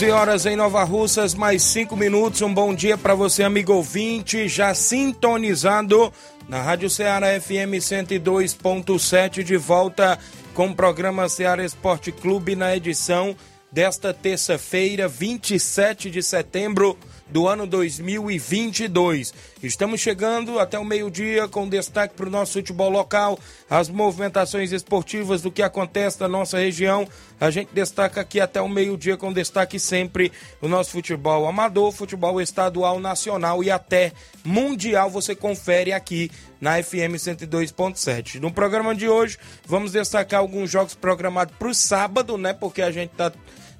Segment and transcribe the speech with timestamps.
[0.00, 2.40] 11 horas em Nova Russas, mais 5 minutos.
[2.40, 6.10] Um bom dia para você, amigo ouvinte, já sintonizado
[6.48, 10.18] na Rádio Ceará FM 102.7, de volta
[10.54, 13.36] com o programa Ceará Esporte Clube na edição
[13.70, 16.96] desta terça-feira, 27 de setembro
[17.30, 19.32] do ano 2022.
[19.62, 25.42] Estamos chegando até o meio-dia com destaque para o nosso futebol local, as movimentações esportivas
[25.42, 27.06] do que acontece na nossa região.
[27.40, 32.40] A gente destaca aqui até o meio-dia com destaque sempre o nosso futebol amador, futebol
[32.40, 34.12] estadual, nacional e até
[34.44, 35.10] mundial.
[35.10, 38.40] Você confere aqui na FM 102.7.
[38.40, 42.52] No programa de hoje, vamos destacar alguns jogos programados para o sábado, né?
[42.52, 43.32] Porque a gente está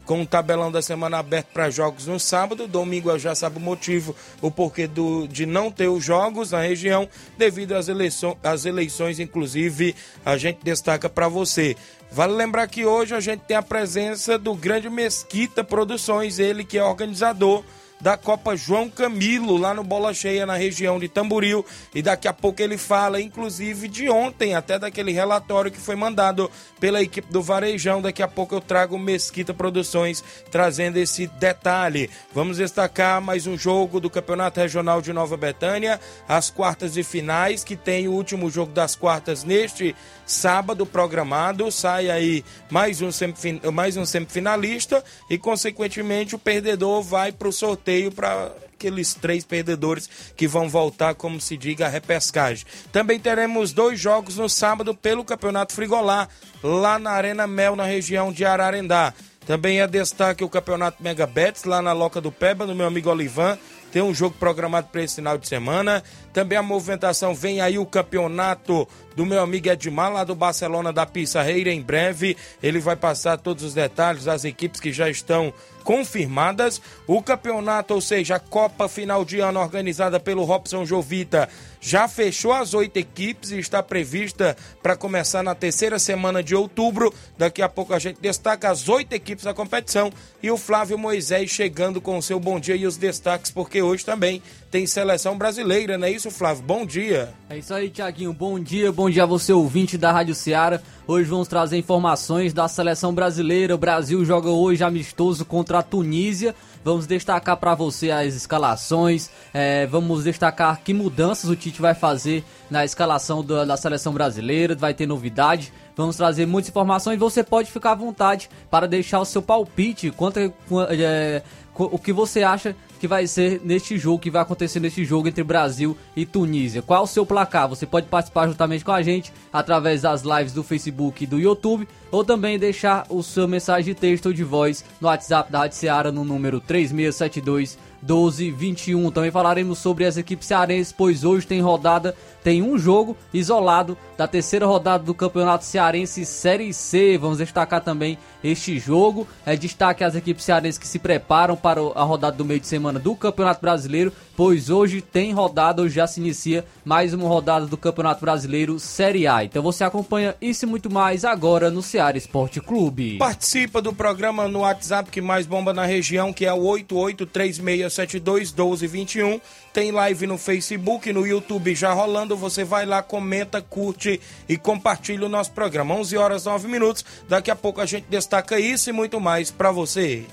[0.04, 2.66] com o tabelão da semana aberto para jogos no sábado.
[2.66, 7.08] Domingo já sabe o motivo, o porquê do, de não ter os jogos na região,
[7.38, 9.94] devido às, eleições, às eleições, inclusive,
[10.24, 11.76] a gente destaca para você.
[12.10, 16.76] Vale lembrar que hoje a gente tem a presença do grande Mesquita Produções, ele que
[16.76, 17.62] é organizador
[18.00, 21.64] da Copa João Camilo, lá no Bola Cheia, na região de Tamboril.
[21.94, 26.50] E daqui a pouco ele fala, inclusive, de ontem, até daquele relatório que foi mandado
[26.78, 28.00] pela equipe do Varejão.
[28.00, 32.10] Daqui a pouco eu trago Mesquita Produções trazendo esse detalhe.
[32.32, 37.62] Vamos destacar mais um jogo do Campeonato Regional de Nova Betânia, as quartas e finais,
[37.62, 39.94] que tem o último jogo das quartas neste
[40.30, 41.70] sábado programado.
[41.70, 43.60] Sai aí mais um, semifin...
[43.72, 50.08] mais um semifinalista e, consequentemente, o perdedor vai para o sorteio para aqueles três perdedores
[50.34, 52.64] que vão voltar, como se diga, a repescagem.
[52.90, 56.28] Também teremos dois jogos no sábado pelo Campeonato Frigolá,
[56.62, 59.12] lá na Arena Mel, na região de Ararendá.
[59.46, 63.10] Também é destaque o Campeonato Mega Bets, lá na Loca do Peba, do meu amigo
[63.10, 63.58] Olivan.
[63.90, 66.02] Tem um jogo programado para esse final de semana.
[66.32, 71.06] Também a movimentação vem aí o campeonato do meu amigo Edmar, lá do Barcelona da
[71.06, 71.70] Pissarreira.
[71.70, 76.80] Em breve ele vai passar todos os detalhes das equipes que já estão confirmadas.
[77.06, 81.48] O campeonato, ou seja, a Copa final de ano organizada pelo Robson Jovita,
[81.80, 87.12] já fechou as oito equipes e está prevista para começar na terceira semana de outubro.
[87.38, 90.12] Daqui a pouco a gente destaca as oito equipes da competição
[90.42, 94.04] e o Flávio Moisés chegando com o seu bom dia e os destaques, porque hoje
[94.04, 96.62] também tem seleção brasileira, não é isso, Flávio?
[96.62, 97.34] Bom dia.
[97.48, 98.32] É isso aí, Tiaguinho.
[98.32, 100.80] Bom dia, bom dia a você, ouvinte da Rádio Ceará.
[101.08, 103.74] Hoje vamos trazer informações da seleção brasileira.
[103.74, 106.54] O Brasil joga hoje amistoso contra a Tunísia.
[106.84, 112.42] Vamos destacar para você as escalações, é, vamos destacar que mudanças o Tite vai fazer
[112.70, 115.72] na escalação da, da seleção brasileira, vai ter novidade.
[115.94, 117.18] Vamos trazer muitas informações.
[117.18, 121.42] Você pode ficar à vontade para deixar o seu palpite quanto é,
[121.74, 125.42] o que você acha que vai ser neste jogo, que vai acontecer neste jogo entre
[125.42, 126.82] Brasil e Tunísia.
[126.82, 127.66] Qual o seu placar?
[127.68, 131.88] Você pode participar juntamente com a gente através das lives do Facebook e do YouTube,
[132.10, 135.76] ou também deixar o seu mensagem de texto ou de voz no WhatsApp da Rádio
[135.76, 139.12] Seara no número 3672 12-21.
[139.12, 144.26] Também falaremos sobre as equipes cearenses, pois hoje tem rodada, tem um jogo isolado da
[144.26, 147.18] terceira rodada do Campeonato Cearense Série C.
[147.18, 149.26] Vamos destacar também este jogo.
[149.44, 152.98] É destaque as equipes cearenses que se preparam para a rodada do meio de semana
[152.98, 157.76] do Campeonato Brasileiro, pois hoje tem rodada, hoje já se inicia mais uma rodada do
[157.76, 159.44] Campeonato Brasileiro Série A.
[159.44, 163.18] Então você acompanha isso e muito mais agora no Ceará Esporte Clube.
[163.18, 169.40] Participa do programa no WhatsApp que mais bomba na região, que é o 8836721221.
[169.72, 172.36] Tem live no Facebook, no YouTube já rolando.
[172.36, 175.94] Você vai lá, comenta, curte e compartilha o nosso programa.
[175.94, 177.04] 11 horas 9 minutos.
[177.28, 180.24] Daqui a pouco a gente destaca isso e muito mais para você.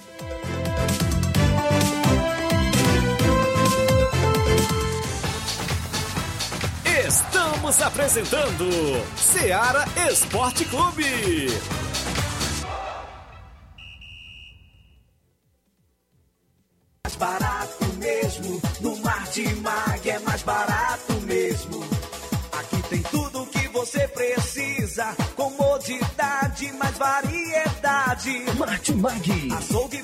[7.67, 8.65] Estamos apresentando
[9.17, 11.03] Seara Esporte Clube.
[17.03, 21.83] Mais barato mesmo, no Marte Mag é mais barato mesmo.
[22.53, 28.45] Aqui tem tudo que você precisa, comodidade, mais variedade.
[28.57, 29.51] Marte Mag.
[29.57, 30.03] Açougue,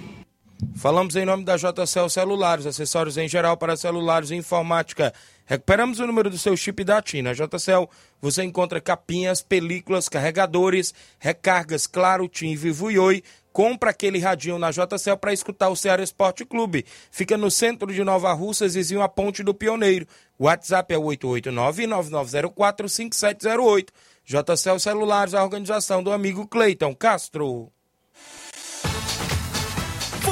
[0.75, 5.13] Falamos em nome da JCL Celulares, acessórios em geral para celulares e informática.
[5.45, 7.21] Recuperamos o número do seu chip da TIM.
[7.21, 7.87] Na JCL
[8.21, 13.23] você encontra capinhas, películas, carregadores, recargas, claro, TIM, Vivo e Oi.
[13.51, 16.85] Compra aquele radinho na JCL para escutar o Ceará Esporte Clube.
[17.11, 20.07] Fica no centro de Nova Russas, vizinho a Ponte do Pioneiro.
[20.39, 23.89] WhatsApp é 889-9904-5708.
[24.23, 27.69] JCL Celulares, a organização do amigo Cleiton Castro.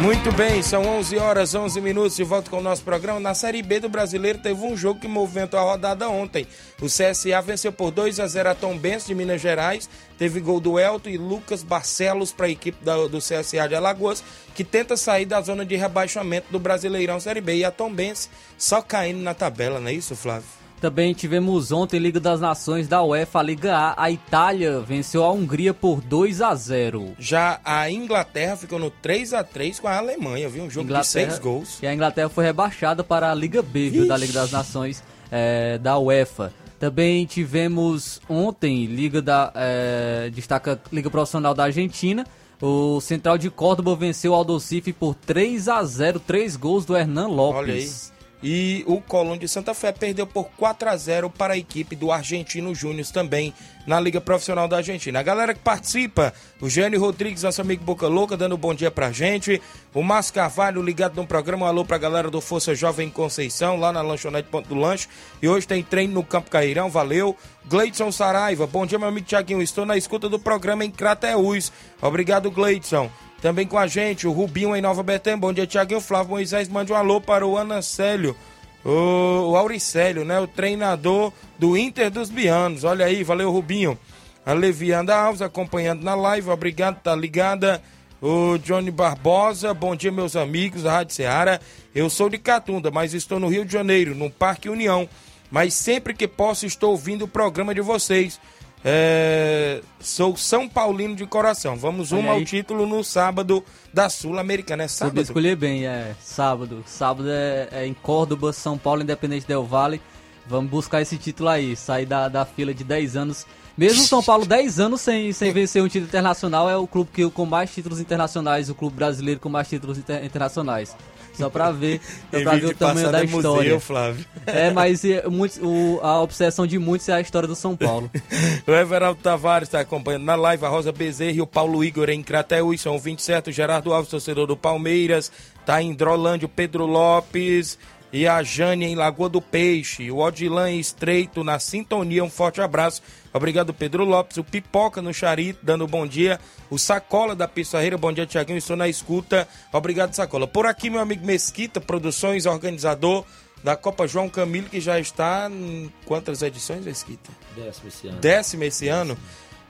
[0.00, 3.18] Muito bem, são 11 horas 11 minutos de volta com o nosso programa.
[3.18, 6.46] Na Série B do Brasileiro teve um jogo que movimentou a rodada ontem.
[6.80, 9.90] O CSA venceu por 2 a 0 a Tom Benz de Minas Gerais.
[10.16, 12.78] Teve gol do Elton e Lucas Barcelos para a equipe
[13.10, 14.22] do CSA de Alagoas,
[14.54, 17.56] que tenta sair da zona de rebaixamento do Brasileirão Série B.
[17.56, 20.57] E a Tom Benz só caindo na tabela, não é isso, Flávio?
[20.80, 24.04] Também tivemos ontem Liga das Nações da UEFA, Liga A.
[24.04, 27.14] A Itália venceu a Hungria por 2 a 0.
[27.18, 30.62] Já a Inglaterra ficou no 3 a 3 com a Alemanha, viu?
[30.62, 31.78] Um jogo de seis gols.
[31.82, 35.02] E a Inglaterra foi rebaixada para a Liga B, viu, da Liga das Nações
[35.32, 36.52] é, da UEFA.
[36.78, 42.24] Também tivemos ontem Liga da é, destaca Liga Profissional da Argentina.
[42.62, 47.26] O Central de Córdoba venceu o Aldocife por 3 a 0, três gols do Hernan
[47.26, 48.12] Lopes.
[48.42, 52.12] E o Colón de Santa Fé perdeu por 4 a 0 para a equipe do
[52.12, 53.52] Argentino Júnior também
[53.86, 55.18] na Liga Profissional da Argentina.
[55.18, 58.90] A galera que participa, o Gênio Rodrigues, nosso amigo Boca Louca, dando um bom dia
[58.90, 59.60] pra gente.
[59.92, 63.90] O Márcio Carvalho ligado no programa, um alô pra galera do Força Jovem Conceição, lá
[63.92, 65.08] na lanchonete Ponto do Lanche.
[65.42, 67.36] E hoje tem treino no Campo Cairão, valeu.
[67.68, 71.70] Gleidson Saraiva, bom dia meu amigo Tiaguinho, estou na escuta do programa em Crateús.
[72.00, 73.10] Obrigado Gleidson.
[73.42, 75.36] Também com a gente, o Rubinho em Nova Betém.
[75.36, 76.00] Bom dia, Tiaguinho.
[76.00, 78.34] Flávio Moisés, mande um alô para o Anacélio,
[78.82, 80.40] o, o Auricélio, né?
[80.40, 82.84] O treinador do Inter dos Bianos.
[82.84, 83.98] Olha aí, valeu, Rubinho.
[84.46, 87.82] A Levianda Alves acompanhando na live, obrigado, tá ligada.
[88.20, 91.60] O Johnny Barbosa, bom dia, meus amigos da Rádio Ceará.
[91.94, 95.06] Eu sou de Catunda, mas estou no Rio de Janeiro, no Parque União.
[95.50, 98.38] Mas sempre que posso, estou ouvindo o programa de vocês.
[98.84, 101.76] É, sou São Paulino de coração.
[101.76, 104.84] Vamos rumo ao título no sábado da Sul-Americana.
[104.84, 105.22] É Soube sábado?
[105.24, 106.82] escolher bem, é sábado.
[106.86, 110.00] Sábado é, é em Córdoba, São Paulo, Independente Del Vale.
[110.46, 113.46] Vamos buscar esse título aí, sair da, da fila de 10 anos.
[113.76, 117.28] Mesmo São Paulo 10 anos sem, sem vencer um título internacional, é o clube que
[117.30, 120.96] com mais títulos internacionais, o clube brasileiro com mais títulos inter- internacionais.
[121.38, 122.00] Só pra ver,
[122.32, 123.62] só pra ver o tamanho da história.
[123.64, 124.26] Museu, Flávio.
[124.46, 128.10] É, mas muitos- o- a obsessão de muitos é a história do São Paulo.
[128.66, 132.22] O Everaldo Tavares está acompanhando na live, a Rosa Bezerra e o Paulo Igor em
[132.22, 135.32] Crateús, são 27, o Gerardo Alves, torcedor do Palmeiras,
[135.64, 137.78] tá em Drolândia, o Pedro Lopes
[138.12, 142.60] e a Jane em Lagoa do Peixe, o Odilan em Estreito na sintonia, um forte
[142.60, 143.02] abraço.
[143.32, 148.12] Obrigado, Pedro Lopes, o Pipoca no Charito, dando bom dia, o Sacola da Pissarreira, bom
[148.12, 149.46] dia, Tiaguinho, estou na escuta.
[149.72, 150.46] Obrigado, Sacola.
[150.46, 153.24] Por aqui, meu amigo Mesquita, produções, organizador
[153.62, 157.30] da Copa João Camilo, que já está em quantas edições, Mesquita?
[157.56, 158.18] Décimo esse ano.
[158.18, 159.18] décimo esse ano.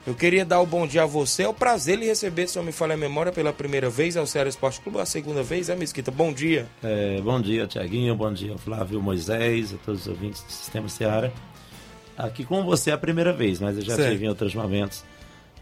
[0.07, 1.43] Eu queria dar o bom dia a você.
[1.43, 4.25] É o prazer lhe receber, se eu me falha a memória, pela primeira vez ao
[4.25, 6.09] Ceará Esporte Clube, a segunda vez, é Mesquita?
[6.09, 6.65] Bom dia.
[6.83, 8.15] É, bom dia, Tiaguinho.
[8.15, 11.31] Bom dia, Flávio Moisés, a todos os ouvintes do Sistema Seara.
[12.17, 14.11] Aqui com você é a primeira vez, mas eu já Certo.
[14.11, 15.03] tive em outros momentos,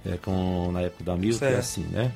[0.06, 2.12] é, com, na época do Hamilton, é assim, né?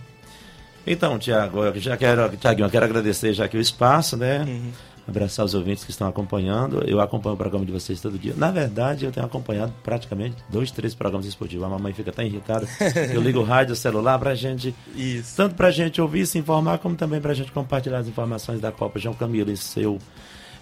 [0.86, 4.44] Então, Tiago, já quero, Tiaguinho, eu quero agradecer já aqui o espaço, né?
[4.48, 4.72] Uhum.
[5.12, 6.84] Abraçar os ouvintes que estão acompanhando.
[6.88, 8.34] Eu acompanho o programa de vocês todo dia.
[8.38, 11.66] Na verdade, eu tenho acompanhado praticamente dois, três programas esportivos.
[11.66, 12.66] A mamãe fica tão irritada.
[13.14, 15.36] Eu ligo o rádio, o celular pra gente Isso.
[15.36, 18.62] tanto para a gente ouvir, se informar, como também para a gente compartilhar as informações
[18.62, 20.00] da Copa João Camilo em, seu,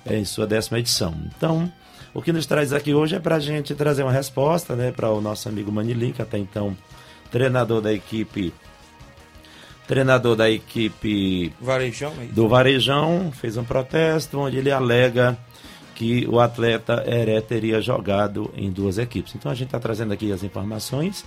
[0.05, 1.13] em sua décima edição.
[1.37, 1.71] Então,
[2.11, 5.11] o que nos traz aqui hoje é para a gente trazer uma resposta né, para
[5.11, 6.75] o nosso amigo Manilim, que até então
[7.31, 8.51] treinador da equipe
[9.89, 15.35] treinador da equipe Varejão, é do Varejão fez um protesto onde ele alega
[15.95, 19.33] que o atleta Heré teria jogado em duas equipes.
[19.35, 21.25] Então a gente está trazendo aqui as informações.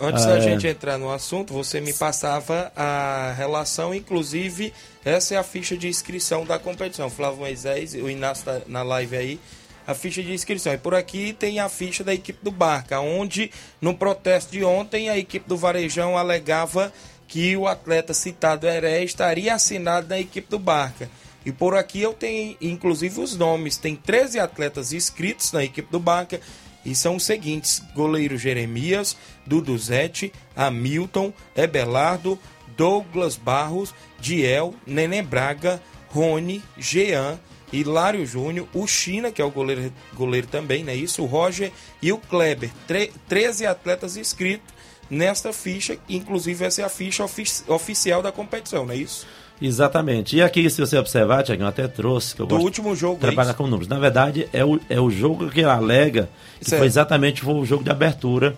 [0.00, 0.40] Antes Ah, da é.
[0.40, 4.72] gente entrar no assunto, você me passava a relação, inclusive,
[5.04, 7.10] essa é a ficha de inscrição da competição.
[7.10, 9.40] Flávio Moisés, o Inácio tá na live aí,
[9.86, 10.72] a ficha de inscrição.
[10.72, 13.50] E por aqui tem a ficha da equipe do Barca, onde
[13.80, 16.92] no protesto de ontem a equipe do Varejão alegava
[17.28, 21.10] que o atleta citado Heré estaria assinado na equipe do Barca.
[21.44, 23.76] E por aqui eu tenho, inclusive, os nomes.
[23.76, 26.40] Tem 13 atletas inscritos na equipe do Barca.
[26.84, 29.16] E são os seguintes: goleiro Jeremias,
[29.46, 32.38] Duduzete, Hamilton, Ebelardo,
[32.76, 37.38] Douglas Barros, Diel, Neném Braga, Rony, Jean,
[37.72, 41.22] Hilário Júnior, o China, que é o goleiro, goleiro também, não é isso?
[41.22, 41.70] O Roger
[42.00, 42.70] e o Kleber.
[42.86, 44.77] Tre 13 atletas inscritos
[45.10, 49.26] nesta ficha, inclusive essa é a ficha ofi- oficial da competição, não é isso?
[49.60, 50.36] Exatamente.
[50.36, 53.16] E aqui, se você observar, Tiaguinho, eu até trouxe, que eu Do gosto último jogo,
[53.16, 53.88] de trabalhar é com números.
[53.88, 56.28] Na verdade, é o, é o jogo que ele alega,
[56.60, 56.78] que Certo.
[56.78, 58.56] foi exatamente foi o jogo de abertura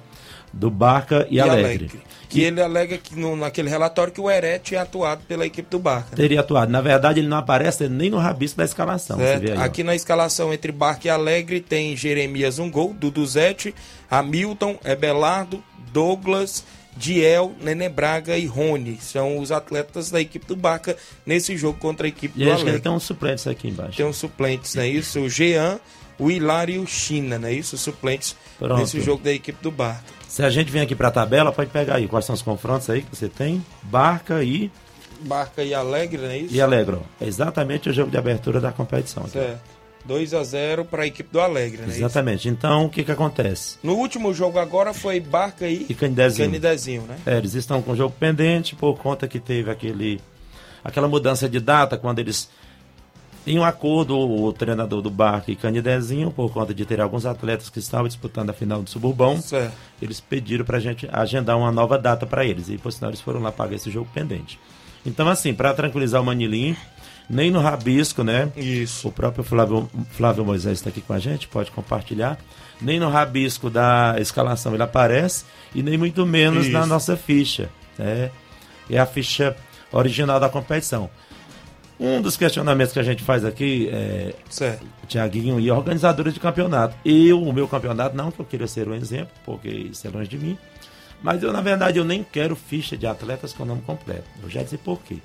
[0.52, 1.90] do Barca e, E Alegre.
[2.28, 5.80] Que ele alega que no, naquele relatório que o Heré tinha atuado pela equipe do
[5.80, 6.10] Barca.
[6.10, 6.16] né?
[6.16, 6.70] Teria atuado.
[6.70, 9.18] Na verdade, ele não aparece nem no rabisco da escalação.
[9.18, 9.60] Aí, ó.
[9.62, 13.74] Aqui na escalação entre Barca e Alegre tem Jeremias um gol, Duduzete,
[14.08, 15.60] Hamilton, Ebelardo,
[15.92, 16.64] Douglas,
[16.96, 18.98] Diel, Nenê Braga e Rony.
[19.00, 22.56] São os atletas da equipe do Barca nesse jogo contra a equipe E do acho
[22.58, 22.82] que ele Alegre.
[22.82, 23.96] tem uns suplentes aqui embaixo.
[23.96, 25.20] Tem os suplentes, não é isso?
[25.20, 25.78] O Jean,
[26.18, 27.76] o Hilário e o China, não é isso?
[27.76, 28.78] Os suplentes Pronto.
[28.80, 30.04] nesse jogo da equipe do Barca.
[30.28, 32.88] Se a gente vem aqui para a tabela, pode pegar aí quais são os confrontos
[32.90, 33.64] aí que você tem.
[33.82, 34.70] Barca e,
[35.22, 36.54] Barca e Alegre, não é isso?
[36.54, 37.02] e Alegro.
[37.20, 39.22] É exatamente o jogo de abertura da competição.
[39.24, 39.32] aqui.
[39.32, 39.79] Certo.
[40.04, 41.98] 2 a 0 para a equipe do Alegre, não é isso?
[41.98, 42.48] Exatamente.
[42.48, 43.78] Então, o que que acontece?
[43.82, 46.48] No último jogo agora foi Barca e, E Canidezinho.
[46.48, 47.16] Canidezinho, né?
[47.26, 50.20] É, eles estão com o jogo pendente por conta que teve aquele,
[50.82, 52.48] aquela mudança de data quando eles,
[53.46, 57.68] em um acordo, o treinador do Barca e Canidezinho, por conta de ter alguns atletas
[57.70, 59.72] que estavam disputando a final do Suburbão, Certo.
[60.00, 62.68] eles pediram para a gente agendar uma nova data para eles.
[62.68, 64.58] E por sinal eles foram lá pagar esse jogo pendente.
[65.06, 66.76] Então, assim, para tranquilizar o Manilim,
[67.30, 68.50] nem no rabisco, né?
[68.56, 69.06] Isso.
[69.08, 72.36] O próprio Flávio, Flávio Moisés está aqui com a gente, pode compartilhar.
[72.80, 76.88] Nem no rabisco da escalação ele aparece, e nem muito menos na Isso.
[76.88, 77.70] nossa ficha.
[77.96, 78.30] Né?
[78.90, 79.56] É a ficha
[79.92, 81.08] original da competição.
[82.00, 84.84] Um dos questionamentos que a gente faz aqui é, Certo.
[85.06, 86.96] Tiaguinho e organizadores de campeonato.
[87.04, 90.28] Eu, o meu campeonato, não que eu queira ser um exemplo, porque isso é longe
[90.28, 90.58] de mim.
[91.22, 94.24] Mas eu, na verdade, eu nem quero ficha de atletas com nome completo.
[94.42, 95.18] Eu já disse por quê.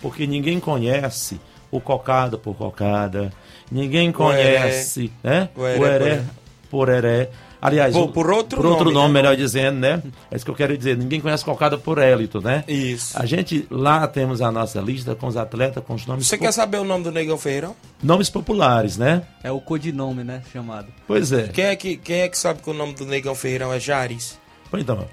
[0.00, 1.40] Porque ninguém conhece
[1.70, 3.32] o cocada por cocada.
[3.70, 5.48] Ninguém conhece né?
[5.56, 6.24] O heré o heré
[6.70, 7.30] por heré.
[7.60, 9.20] Aliás, Por- o- por outro por outro nome, nome, né?
[9.20, 10.00] melhor dizendo, né?
[10.30, 10.96] É isso que eu quero dizer.
[10.96, 12.62] Ninguém conhece cocada por élito, né?
[12.68, 13.20] Isso.
[13.20, 16.44] A gente lá temos a nossa lista com os atletas com os nomes, Você po-
[16.44, 17.74] quer saber o nome do Negão Ferreirão?
[18.00, 19.22] nomes populares, né?
[19.42, 20.40] É o codinome, né?
[20.52, 20.86] Chamado.
[21.04, 21.48] Pois é.
[21.48, 24.38] Quem é, que, quem é que sabe que o nome do Negão Ferreirão é Jaris?
[24.70, 25.04] Pois então,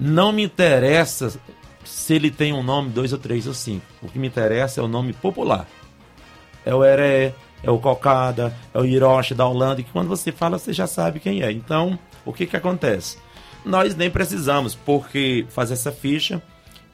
[0.00, 1.34] não me interessa
[1.86, 3.84] se ele tem um nome, dois ou três ou cinco.
[4.02, 5.66] O que me interessa é o nome popular.
[6.64, 10.58] É o Heré, é o Cocada, é o Hiroshi da Holanda, que quando você fala,
[10.58, 11.50] você já sabe quem é.
[11.50, 13.18] Então, o que que acontece?
[13.64, 16.42] Nós nem precisamos, porque fazer essa ficha,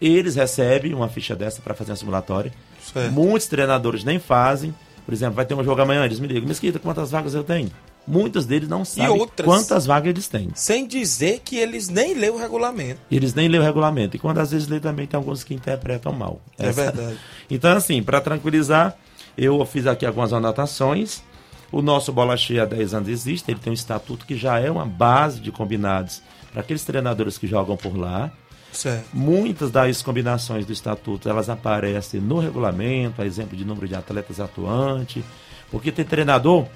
[0.00, 2.52] eles recebem uma ficha dessa para fazer uma simulatória.
[2.80, 3.12] Certo.
[3.12, 4.74] Muitos treinadores nem fazem.
[5.04, 7.70] Por exemplo, vai ter um jogo amanhã, eles me ligam, Mesquita, quantas vagas eu tenho?
[8.06, 9.46] Muitos deles não sabem outras?
[9.46, 10.50] quantas vagas eles têm.
[10.54, 13.00] Sem dizer que eles nem lêem o regulamento.
[13.10, 14.16] Eles nem lêem o regulamento.
[14.16, 16.40] E quando às vezes lê também, tem alguns que interpretam mal.
[16.58, 17.18] É verdade.
[17.50, 18.96] Então, assim, para tranquilizar,
[19.36, 21.22] eu fiz aqui algumas anotações.
[21.70, 24.70] O nosso Bola Cheia há 10 anos existe, ele tem um estatuto que já é
[24.70, 28.32] uma base de combinados para aqueles treinadores que jogam por lá.
[28.72, 29.04] Certo.
[29.12, 34.40] Muitas das combinações do estatuto, elas aparecem no regulamento, a exemplo de número de atletas
[34.40, 35.22] atuantes,
[35.70, 36.66] porque tem treinador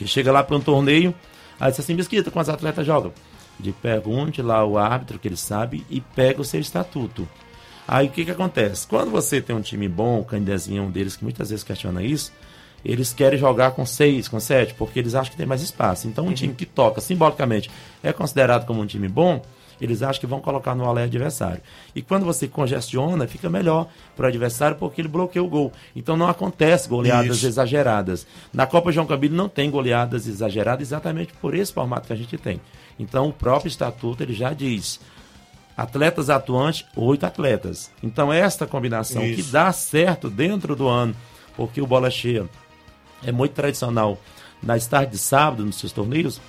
[0.00, 1.14] que chega lá para um torneio,
[1.60, 3.12] aí diz assim, Mesquita, quantos atletas jogam?
[3.58, 7.28] De pergunte lá o árbitro, que ele sabe, e pega o seu estatuto.
[7.86, 8.86] Aí o que que acontece?
[8.86, 12.02] Quando você tem um time bom, o Candidezinho é um deles que muitas vezes questiona
[12.02, 12.32] isso,
[12.82, 16.08] eles querem jogar com seis, com sete, porque eles acham que tem mais espaço.
[16.08, 17.70] Então um time que toca simbolicamente
[18.02, 19.42] é considerado como um time bom,
[19.80, 21.60] eles acham que vão colocar no alé adversário.
[21.94, 25.72] E quando você congestiona, fica melhor para o adversário porque ele bloqueia o gol.
[25.96, 27.46] Então não acontece goleadas Isso.
[27.46, 28.26] exageradas.
[28.52, 32.36] Na Copa João Camilo não tem goleadas exageradas exatamente por esse formato que a gente
[32.36, 32.60] tem.
[32.98, 35.00] Então o próprio estatuto ele já diz
[35.76, 37.90] atletas atuantes, oito atletas.
[38.02, 39.52] Então esta combinação que Isso.
[39.52, 41.14] dá certo dentro do ano,
[41.56, 42.46] porque o bola cheia
[43.24, 44.18] é muito tradicional
[44.62, 46.40] nas tardes de sábado nos seus torneios.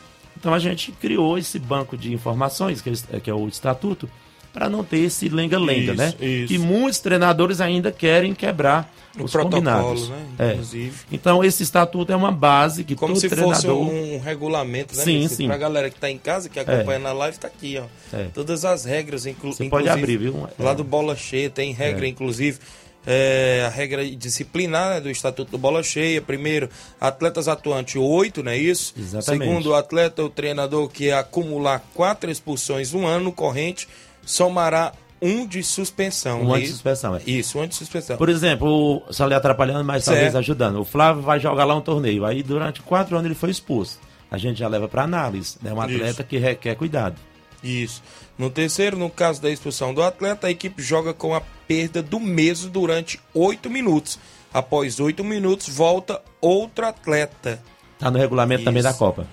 [0.42, 4.10] Então a gente criou esse banco de informações, que é, que é o estatuto,
[4.52, 6.14] para não ter esse lenga-lenga, né?
[6.20, 6.52] isso.
[6.52, 10.10] E muitos treinadores ainda querem quebrar O os combinados.
[10.10, 10.26] né?
[10.40, 10.52] É.
[10.54, 10.94] Inclusive.
[11.12, 15.04] Então esse estatuto é uma base que Como todo se fosse treinador um regulamento, né?
[15.04, 15.46] Sim, sim.
[15.48, 17.86] Pra galera que tá em casa, que acompanha na live, tá aqui, ó.
[18.18, 18.26] É.
[18.34, 19.70] Todas as regras, inclu Você inclusive.
[19.70, 20.50] pode abrir, viu?
[20.60, 20.76] Lá É.
[20.76, 22.10] do Bola Cheia tem regra, É.
[22.10, 22.58] inclusive.
[23.06, 26.22] É, a regra disciplinar né, do Estatuto do Bola Cheia.
[26.22, 28.94] Primeiro, atletas atuantes, oito, não é isso?
[28.98, 29.44] Exatamente.
[29.44, 33.88] Segundo, o atleta ou treinador que acumular quatro expulsões no ano corrente
[34.26, 36.42] somará um de suspensão.
[36.42, 37.16] um é ano de suspensão.
[37.16, 37.22] É.
[37.26, 38.18] Isso, um ano de suspensão.
[38.18, 38.68] Por exemplo,
[39.08, 40.16] o, só lhe atrapalhando, mas Certo.
[40.16, 40.80] talvez ajudando.
[40.80, 42.26] O Flávio vai jogar lá um torneio.
[42.26, 44.00] Aí durante quatro anos ele foi expulso.
[44.30, 45.58] A gente já leva para análise.
[45.64, 46.24] É um atleta Isso.
[46.24, 47.18] que requer cuidado.
[47.64, 48.02] Isso.
[48.38, 51.42] No terceiro, no caso da expulsão do atleta, a equipe joga com a
[51.72, 54.20] perda do mesmo durante oito minutos.
[54.54, 57.64] Após oito minutos, volta outro atleta.
[57.98, 58.90] Tá no regulamento também Isso.
[58.92, 59.26] da Copa.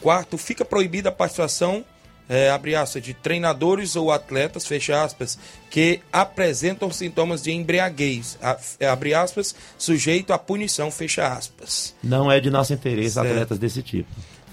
[0.00, 1.84] Quarto, fica proibida a participação,
[2.28, 5.36] é, abre aspas, de treinadores ou atletas, fecha aspas,
[5.68, 8.38] que apresentam sintomas de embriaguez,
[8.78, 11.92] é, abre aspas, sujeito à punição, fecha aspas.
[12.04, 13.26] Não é de nosso interesse Certo.
[13.26, 14.08] atletas desse tipo.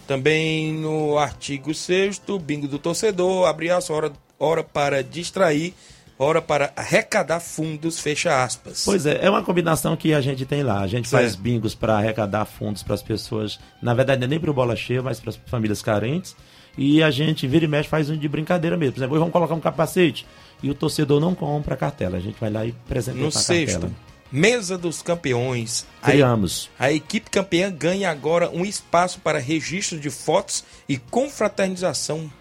[0.08, 5.75] Também no artigo 6 bingo do torcedor, abre aspas, hora, hora para distrair,
[6.19, 8.83] hora para arrecadar fundos, fecha aspas.
[8.86, 10.81] Pois é, é uma combinação que a gente tem lá.
[10.81, 11.21] A gente Certo.
[11.21, 13.59] faz bingos para arrecadar fundos para as pessoas.
[13.81, 16.36] Na verdade, não é nem para o bola cheia, mas para as famílias carentes.
[16.77, 18.93] E a gente vira e mexe faz um de brincadeira mesmo.
[18.93, 20.25] Por exemplo, vamos colocar um capacete
[20.62, 22.17] e o torcedor não compra a cartela.
[22.17, 23.93] A gente vai lá e apresenta no a sexto, cartela.
[24.31, 25.88] mesa dos campeões.
[26.03, 26.69] A Criamos.
[26.77, 32.32] A equipe campeã ganha agora um espaço para registro de fotos e confraternização.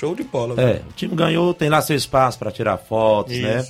[0.00, 0.84] Show de bola, É, velho.
[0.88, 3.42] o time ganhou, tem lá seu espaço para tirar fotos, Isso.
[3.42, 3.66] né?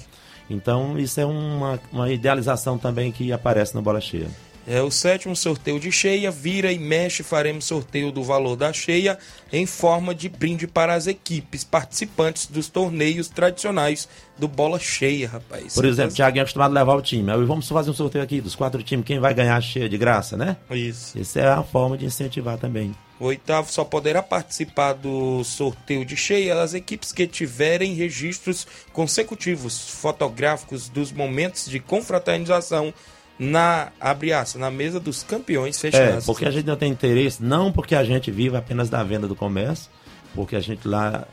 [0.48, 4.28] Então, isso é uma, uma idealização também que aparece no Bola Cheia.
[4.66, 9.18] É o sétimo sorteio de cheia, vira e mexe, faremos sorteio do valor da cheia
[9.52, 15.74] em forma de brinde para as equipes participantes dos torneios tradicionais do Bola Cheia, rapaz.
[15.74, 17.30] Por exemplo, o Thiago é acostumado a levar o time.
[17.30, 19.98] Aí vamos fazer um sorteio aqui dos quatro times, quem vai ganhar a cheia de
[19.98, 20.56] graça, né?
[20.70, 21.18] Isso.
[21.18, 22.94] Essa é a forma de incentivar também.
[23.18, 29.90] O oitavo só poderá participar do sorteio de cheia as equipes que tiverem registros consecutivos
[29.90, 32.94] fotográficos dos momentos de confraternização
[33.40, 36.26] na abre aspas, na mesa dos campeões É, fechados.
[36.26, 39.35] porque a gente não tem interesse, não porque a gente vive apenas da venda do
[39.35, 39.90] comércio,
[40.35, 41.26] porque a gente lá.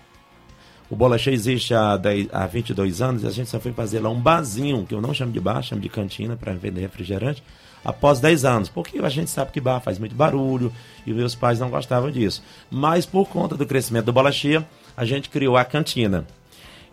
[0.90, 4.00] O Bola Cheia existe há, 10, há 22 anos e a gente só foi fazer
[4.00, 7.44] lá um barzinho, que eu não chamo de bar, chamo de cantina para vender refrigerante,
[7.84, 8.70] após 10 anos.
[8.70, 10.72] Porque a gente sabe que bar faz muito barulho
[11.06, 12.42] e meus pais não gostavam disso.
[12.72, 14.66] Mas por conta do crescimento do Bola Cheia,
[14.96, 16.26] a gente criou a cantina.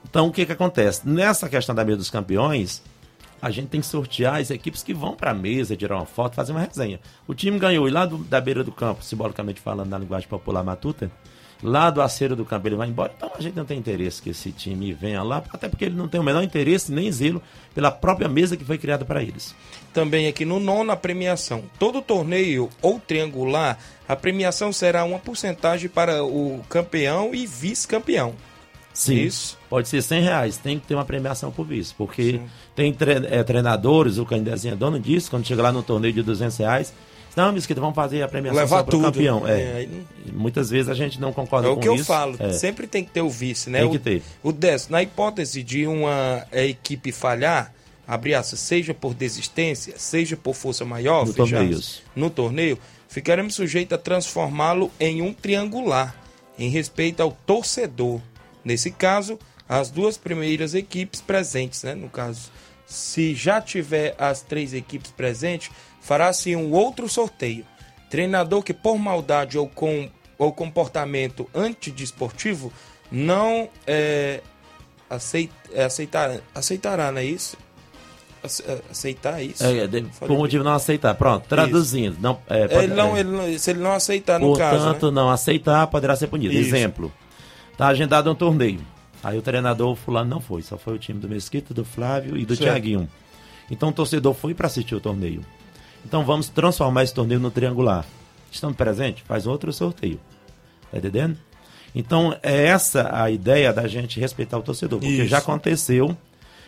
[0.04, 1.08] Então o que, que acontece?
[1.08, 2.82] Nessa questão da mesa dos campeões,
[3.46, 6.34] a gente tem que sortear as equipes que vão para a mesa, tirar uma foto,
[6.34, 6.98] fazer uma resenha.
[7.26, 10.64] O time ganhou e lá do- da beira do campo, simbolicamente falando na linguagem popular
[10.64, 11.10] matuta,
[11.62, 13.12] lá do aceiro do campo ele vai embora.
[13.16, 16.08] Então a gente não tem interesse que esse time venha lá, até porque ele não
[16.08, 17.40] tem o menor interesse nem zelo
[17.74, 19.54] pela própria mesa que foi criada para eles.
[19.92, 21.62] Também aqui no nono, a premiação.
[21.78, 23.78] Todo torneio ou triangular,
[24.08, 28.34] a premiação será uma porcentagem para o campeão e vice-campeão.
[28.92, 29.16] Sim.
[29.16, 29.58] Isso.
[29.74, 32.40] Pode ser 100 reais, tem que ter uma premiação por vice, porque
[32.76, 36.22] tem tre- eh, treinadores, o Candezinho é dono disso, quando chega lá no torneio de
[36.22, 36.94] 200 reais,
[37.34, 39.48] não, Mesquita, vamos fazer a premiação Levar só campeão.
[39.48, 39.88] É, É.
[40.26, 42.04] E Muitas vezes a gente não concorda É com o que eu isso.
[42.04, 42.52] falo, É.
[42.52, 43.80] sempre tem que ter o vice, né?
[43.80, 44.22] Tem o, que ter.
[44.44, 47.72] O décimo, na hipótese de uma é, equipe falhar,
[48.06, 51.32] aspas, seja por desistência, seja por força maior, No
[52.14, 56.14] no torneio, ficaremos sujeitos a transformá-lo em um triangular,
[56.56, 58.20] em respeito ao torcedor.
[58.64, 59.36] Nesse caso,
[59.80, 61.94] as duas primeiras equipes presentes, né?
[61.94, 62.50] No caso,
[62.86, 67.64] se já tiver as três equipes presentes, fará-se um outro sorteio.
[68.10, 72.72] Treinador que por maldade ou com ou comportamento antidesportivo
[73.10, 74.40] não é,
[75.08, 77.56] aceit, é, aceitar, aceitará, não é isso?
[78.42, 79.64] Ace- é, Aceitar isso?
[79.64, 81.14] É, de- Falei por motivo de não aceitar.
[81.14, 82.16] Pronto, traduzindo.
[82.20, 83.20] Não, é, pode- ele não, é.
[83.20, 85.12] ele não- se ele não aceitar, no Portanto, caso, né?
[85.12, 86.52] não aceitar poderá ser punido.
[86.52, 86.74] Isso.
[86.74, 87.12] Exemplo,
[87.78, 88.80] tá agendado um torneio.
[89.24, 92.44] Aí o treinador fulano não foi, só foi o time do Mesquita, do Flávio e
[92.44, 92.70] do Certo.
[92.70, 93.08] Tiaguinho.
[93.70, 95.40] Então o torcedor foi para assistir o torneio.
[96.04, 98.04] Então vamos transformar esse torneio no triangular.
[98.52, 100.20] Estando presente, faz outro sorteio.
[100.92, 101.38] Tá entendendo?
[101.94, 105.26] Então é essa a ideia da gente respeitar o torcedor, porque Isso.
[105.26, 106.14] já aconteceu.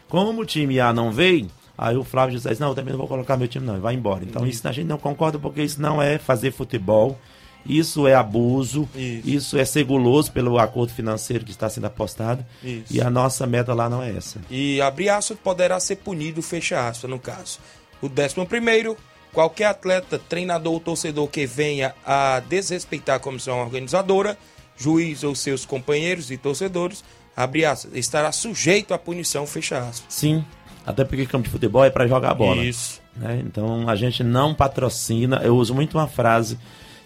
[0.08, 3.08] Como o time A não veio, aí o Flávio diz: Não, eu também não vou
[3.08, 4.24] colocar meu time, não, vai embora.
[4.24, 7.18] Então isso a gente não concorda, porque isso não é fazer futebol,
[7.68, 9.28] isso é abuso, Isso.
[9.28, 12.44] isso, é ser guloso pelo acordo financeiro que está sendo apostado.
[12.62, 12.84] Isso.
[12.90, 14.38] E a nossa meta lá não é essa.
[14.50, 17.58] E abre aspas poderá ser punido, fecha aspas, no caso.
[18.00, 18.96] O décimo primeiro,
[19.32, 24.36] qualquer atleta, treinador ou torcedor que venha a desrespeitar a comissão organizadora,
[24.76, 27.02] juiz ou seus companheiros e torcedores,
[27.36, 30.04] abre aspas, estará sujeito à punição, fecha aspas.
[30.08, 30.44] Sim,
[30.84, 32.62] até porque campo de futebol é para jogar bola.
[32.64, 33.00] Isso.
[33.16, 33.42] né?
[33.44, 35.40] Então a gente não patrocina.
[35.42, 36.58] Eu uso muito uma frase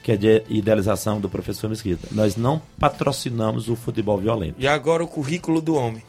[0.02, 2.08] que é de idealização do professor Mesquita.
[2.12, 4.56] Nós não patrocinamos o futebol violento.
[4.58, 6.02] E agora o currículo do homem.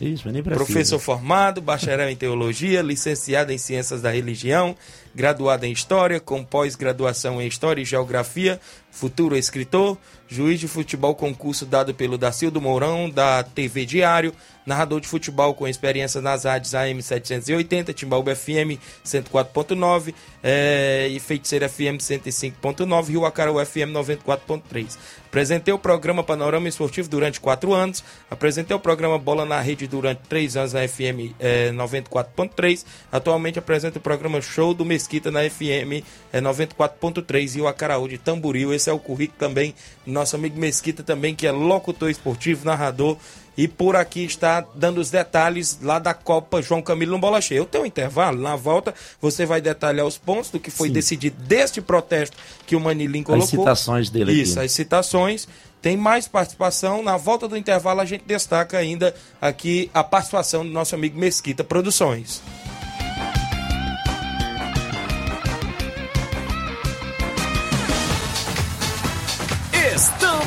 [0.00, 0.64] Isso, nem precisa.
[0.64, 4.76] Professor formado, bacharel em teologia, licenciado em ciências da religião,
[5.14, 9.96] graduado em história, com pós-graduação em história e geografia, futuro escritor,
[10.28, 14.32] juiz de futebol concurso dado pelo Dacildo Mourão, da TV Diário,
[14.64, 21.68] narrador de futebol com experiência nas rádios AM 780, Timbaúba FM 104.9 eh, e Feiticeira
[21.68, 24.96] FM 105.9, Rio Acaraú FM 94.3.
[25.26, 30.22] Apresentei o programa Panorama Esportivo durante quatro anos, apresentei o programa Bola na Rede durante
[30.28, 36.04] três anos na FM eh, 94.3, atualmente apresento o programa Show do Mesquita na FM
[36.32, 38.72] eh, 94.3 e o Acaraú de Tamboril.
[38.80, 39.74] Esse é o currículo também
[40.06, 43.18] do nosso amigo Mesquita também, que é locutor esportivo, narrador
[43.56, 47.58] e por aqui está dando os detalhes lá da Copa João Camilo no Bola Cheia.
[47.58, 50.94] Eu tenho um intervalo, na volta você vai detalhar os pontos do que foi Sim.
[50.94, 53.44] decidido deste protesto que o Manilim colocou.
[53.44, 54.64] As citações dele Isso, aqui.
[54.64, 55.46] as citações.
[55.82, 57.02] Tem mais participação.
[57.02, 61.62] Na volta do intervalo a gente destaca ainda aqui a participação do nosso amigo Mesquita
[61.62, 62.42] Produções.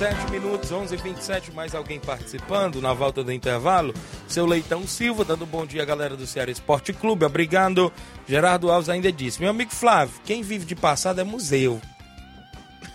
[0.00, 3.92] 27 minutos, 11 h 27 mais alguém participando na volta do intervalo.
[4.26, 7.26] Seu Leitão Silva, dando um bom dia galera do Ceará Esporte Clube.
[7.26, 7.92] Obrigado.
[8.26, 11.82] Gerardo Alves ainda disse: Meu amigo Flávio, quem vive de passado é museu.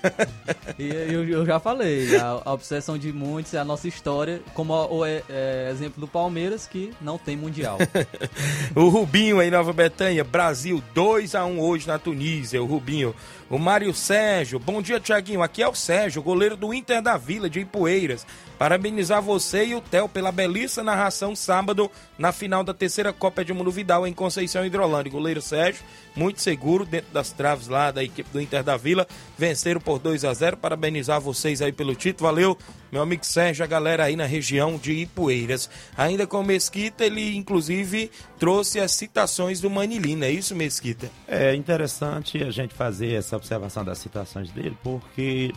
[0.78, 4.74] E eu, eu já falei, a, a obsessão de muitos é a nossa história, como
[4.74, 7.78] o é, é, exemplo do Palmeiras, que não tem Mundial.
[8.76, 13.16] O Rubinho em Nova Betânia, Brasil 2 a 1 hoje na Tunísia, o Rubinho.
[13.50, 17.50] O Mário Sérgio, bom dia Tiaguinho, aqui é o Sérgio, goleiro do Inter da Vila
[17.50, 18.26] de Ipueiras.
[18.58, 23.70] Parabenizar você e o Theo pela belíssima narração sábado na final da terceira Copa Edmundo
[23.70, 25.12] Vidal em Conceição Hidrolândia.
[25.12, 25.84] Goleiro Sérgio,
[26.16, 29.06] muito seguro dentro das traves lá da equipe do Inter da Vila,
[29.38, 30.58] venceram por 2 a 0.
[30.58, 32.30] Parabenizar vocês aí pelo título.
[32.30, 32.58] Valeu,
[32.92, 35.70] meu amigo Sérgio, a galera aí na região de Ipueiras.
[35.98, 41.12] Ainda com o Mesquita, ele inclusive trouxe as citações do Manilina, é isso, Mesquita?
[41.28, 45.52] É interessante a gente fazer essa observação das citações dele, porque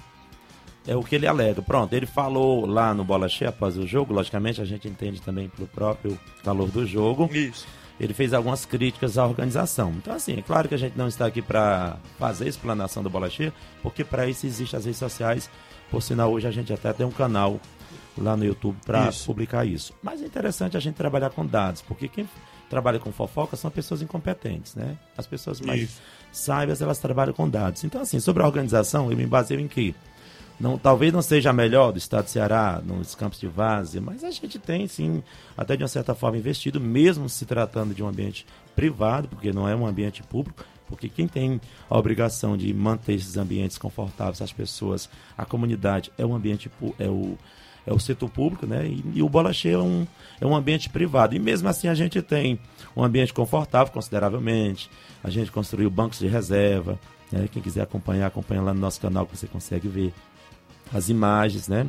[0.88, 1.60] é o que ele alega.
[1.60, 5.48] Pronto, ele falou lá no Bola Cheia após o jogo, logicamente a gente entende também
[5.48, 7.28] pelo próprio valor do jogo.
[7.32, 7.66] Isso.
[8.00, 9.92] Ele fez algumas críticas à organização.
[9.96, 13.28] Então, assim, é claro que a gente não está aqui para fazer explanação do Bola
[13.28, 15.50] Cheia, porque para isso existem as redes sociais.
[15.90, 17.60] Por sinal, hoje a gente até tem um canal
[18.16, 19.92] lá no YouTube para publicar isso.
[20.02, 22.28] Mas é interessante a gente trabalhar com dados, porque quem
[22.70, 24.96] trabalha com fofoca são pessoas incompetentes, né?
[25.16, 26.02] As pessoas mais Isso.
[26.30, 27.82] sábias, elas trabalham com dados.
[27.82, 29.94] Então, assim, sobre a organização, eu me baseio em que
[30.60, 34.24] não, talvez não seja a melhor do estado do Ceará, nos campos de várzea, mas
[34.24, 35.22] a gente tem, sim,
[35.56, 38.44] até de uma certa forma, investido, mesmo se tratando de um ambiente
[38.74, 43.36] privado, porque não é um ambiente público, porque quem tem a obrigação de manter esses
[43.36, 47.38] ambientes confortáveis, as pessoas, a comunidade, é um ambiente, é o,
[47.86, 48.86] é o setor público, né?
[48.86, 50.06] E, e o Bola Cheia é um,
[50.40, 51.36] é um ambiente privado.
[51.36, 52.58] E mesmo assim a gente tem
[52.96, 54.90] um ambiente confortável, consideravelmente.
[55.22, 56.98] A gente construiu bancos de reserva.
[57.30, 57.48] Né?
[57.50, 60.14] Quem quiser acompanhar, acompanha lá no nosso canal que você consegue ver
[60.92, 61.86] as imagens, né?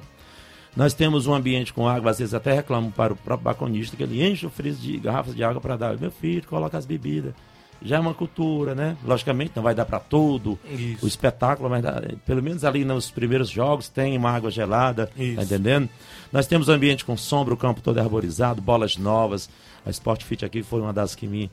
[0.75, 4.03] Nós temos um ambiente com água, às vezes até reclamo para o próprio balconista que
[4.03, 5.97] ele enche o freezer de garrafas de água para dar.
[5.97, 7.33] Meu filho, coloca as bebidas.
[7.81, 8.95] já é uma cultura, né?
[9.03, 11.05] Logicamente não vai dar para todo Isso.
[11.05, 11.83] o espetáculo, mas
[12.25, 15.37] pelo menos ali nos primeiros jogos tem uma água gelada, Isso.
[15.37, 15.89] tá entendendo?
[16.31, 19.49] Nós temos um ambiente com sombra, o campo todo arborizado, bolas novas.
[19.85, 21.49] A Sport Fit aqui foi uma das que me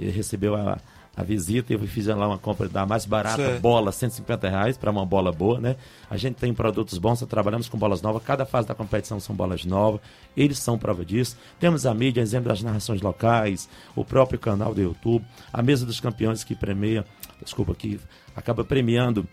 [0.00, 0.78] eh, recebeu a,
[1.16, 3.60] a visita eu fiz lá uma compra da mais barata, Certo.
[3.60, 5.76] bola, 150 reais para uma bola boa, né?
[6.10, 9.64] A gente tem produtos bons, trabalhamos com bolas novas, cada fase da competição são bolas
[9.64, 10.00] novas,
[10.36, 11.36] eles são prova disso.
[11.58, 16.00] Temos a mídia, exemplo das narrações locais, o próprio canal do YouTube, a mesa dos
[16.00, 17.04] campeões que premia,
[17.42, 17.98] desculpa, que
[18.34, 19.26] acaba premiando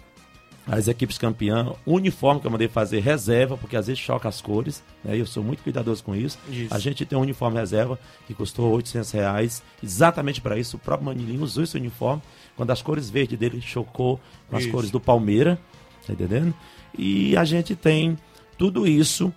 [0.65, 4.39] as equipes campeãs, o uniforme que eu mandei fazer reserva, porque às vezes choca as
[4.39, 5.17] cores, né?
[5.17, 6.37] Eu sou muito cuidadoso com isso.
[6.49, 6.73] Isso.
[6.73, 10.77] A gente tem um uniforme reserva que custou 800 reais, exatamente para isso.
[10.77, 12.21] O próprio Manilinho usou esse uniforme,
[12.55, 14.71] quando as cores verdes dele chocou com as Isso.
[14.71, 15.59] cores do Palmeira,
[16.07, 16.53] tá entendendo?
[16.97, 18.17] E a gente tem
[18.57, 19.33] tudo isso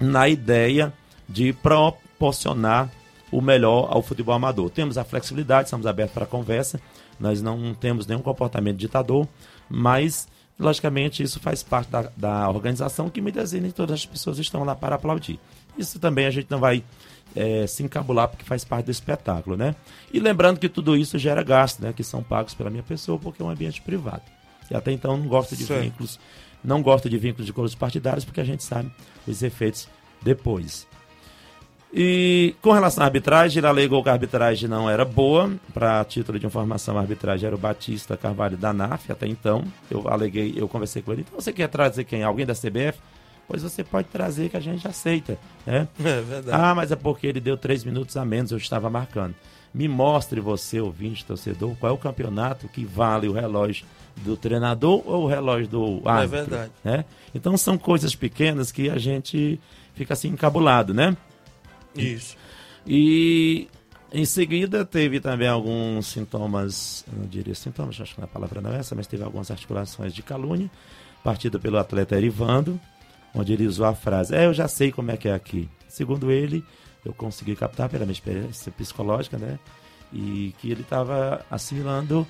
[0.00, 0.92] na ideia
[1.28, 2.90] de proporcionar
[3.30, 4.70] o melhor ao futebol amador.
[4.70, 6.80] Temos a flexibilidade, estamos abertos para conversa,
[7.18, 9.28] nós não temos nenhum comportamento ditador,
[9.68, 14.38] mas, logicamente, isso faz parte da, da organização que muitas vezes nem todas as pessoas
[14.38, 15.38] estão lá para aplaudir.
[15.76, 16.82] Isso também a gente não vai
[17.36, 19.76] eh, se encabular porque faz parte do espetáculo, né?
[20.12, 21.92] E lembrando que tudo isso gera gastos, né?
[21.92, 24.22] Que são pagos pela minha pessoa porque é um ambiente privado.
[24.70, 25.82] E até então não gosto de Certo.
[25.82, 26.18] vínculos,
[26.64, 28.90] não gosto de vínculos de cores partidários porque a gente sabe
[29.26, 29.88] os efeitos
[30.20, 30.87] depois.
[31.92, 35.50] E com relação à arbitragem, ele alegou que a arbitragem não era boa.
[35.72, 39.64] Para título de informação, a arbitragem era o Batista Carvalho da NAF até então.
[39.90, 41.24] Eu aleguei, eu conversei com ele.
[41.26, 42.22] Então você quer trazer quem?
[42.22, 42.98] Alguém da CBF?
[43.46, 45.38] Pois você pode trazer que a gente aceita.
[45.66, 45.88] Né?
[45.98, 46.50] É verdade.
[46.52, 49.34] Ah, mas é porque ele deu três minutos a menos, eu estava marcando.
[49.72, 55.02] Me mostre você, ouvinte, torcedor, qual é o campeonato que vale o relógio do treinador
[55.06, 56.46] ou o relógio do árbitro.
[56.46, 56.72] verdade.
[56.84, 57.04] Né?
[57.34, 59.60] Então são coisas pequenas que a gente
[59.94, 61.16] fica assim encabulado, né?
[62.02, 62.36] Isso.
[62.86, 63.68] E
[64.12, 68.78] em seguida teve também alguns sintomas, não diria sintomas, acho que a palavra não é
[68.78, 70.70] essa, mas teve algumas articulações de calúnia,
[71.22, 72.80] partida pelo atleta Erivando,
[73.34, 75.68] onde ele usou a frase, é, eu já sei como é que é aqui.
[75.88, 76.64] Segundo ele,
[77.04, 79.58] eu consegui captar pela minha experiência psicológica, né?
[80.12, 82.26] E que ele estava assimilando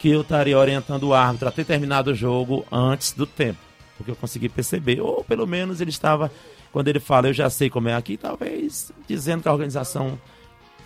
[0.00, 3.60] que eu estaria orientando o árbitro a ter terminado o jogo antes do tempo.
[3.96, 5.00] Porque eu consegui perceber.
[5.00, 6.30] Ou pelo menos ele estava,
[6.72, 10.18] quando ele fala, eu já sei como é aqui, talvez dizendo que a organização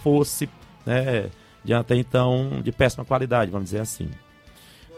[0.03, 0.49] fosse,
[0.85, 1.31] né,
[1.64, 4.11] de até então, de péssima qualidade, vamos dizer assim.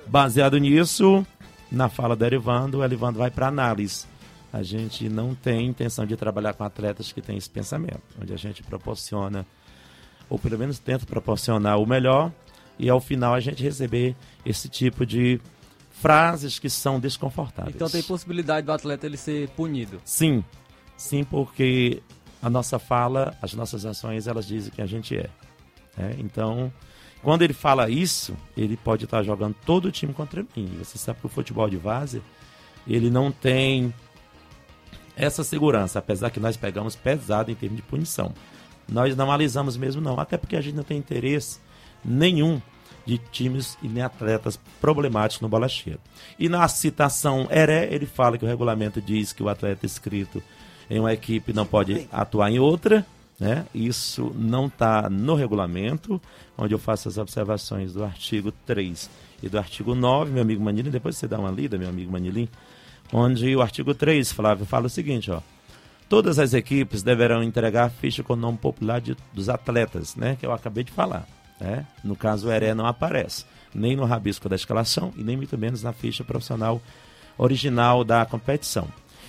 [0.07, 1.25] Baseado nisso,
[1.71, 4.07] na fala do Erivando, o Erivando vai para análise.
[4.51, 8.37] A gente não tem intenção de trabalhar com atletas que têm esse pensamento, onde a
[8.37, 9.47] gente proporciona,
[10.29, 12.33] ou pelo menos tenta proporcionar o melhor,
[12.79, 15.39] e ao final a gente receber esse tipo de
[15.91, 17.75] frases que são desconfortáveis.
[17.75, 20.01] Então tem possibilidade do atleta ele ser punido.
[20.05, 20.43] Sim,
[20.99, 22.03] sim, porque
[22.43, 25.31] a nossa fala, as nossas ações, elas dizem que a gente é.
[25.97, 26.15] né?
[26.19, 26.71] Então,
[27.23, 30.71] quando ele fala isso, ele pode estar jogando todo o time contra mim.
[30.79, 32.21] Você sabe que o futebol de várzea,
[32.87, 33.95] ele não tem
[35.17, 38.33] essa segurança, apesar que nós pegamos pesado em termos de punição.
[38.89, 41.59] Nós não alisamos mesmo não, até porque a gente não tem interesse
[42.05, 42.61] nenhum
[43.05, 45.99] de times e nem atletas problemáticos no bola cheia.
[46.39, 50.43] E na citação Heré, ele fala que o regulamento diz que o atleta inscrito
[50.91, 53.05] em uma equipe não pode atuar em outra,
[53.39, 53.67] né?
[53.75, 56.21] Isso não está no regulamento,
[56.57, 59.09] onde eu faço as observações do artigo 3
[59.43, 62.49] e do artigo 9, meu amigo Manilim, depois você dá uma lida, meu amigo Manilim,
[63.13, 65.41] onde o artigo 3, Flávio, fala o seguinte, ó.
[66.09, 70.37] Todas as equipes deverão entregar a ficha com o nome popular de- dos atletas, né?
[70.41, 71.29] Que eu acabei de falar.
[71.61, 71.85] Né?
[72.03, 75.83] No caso, o Heré não aparece, nem no rabisco da escalação e nem muito menos
[75.83, 76.81] na ficha profissional
[77.37, 78.89] original da competição.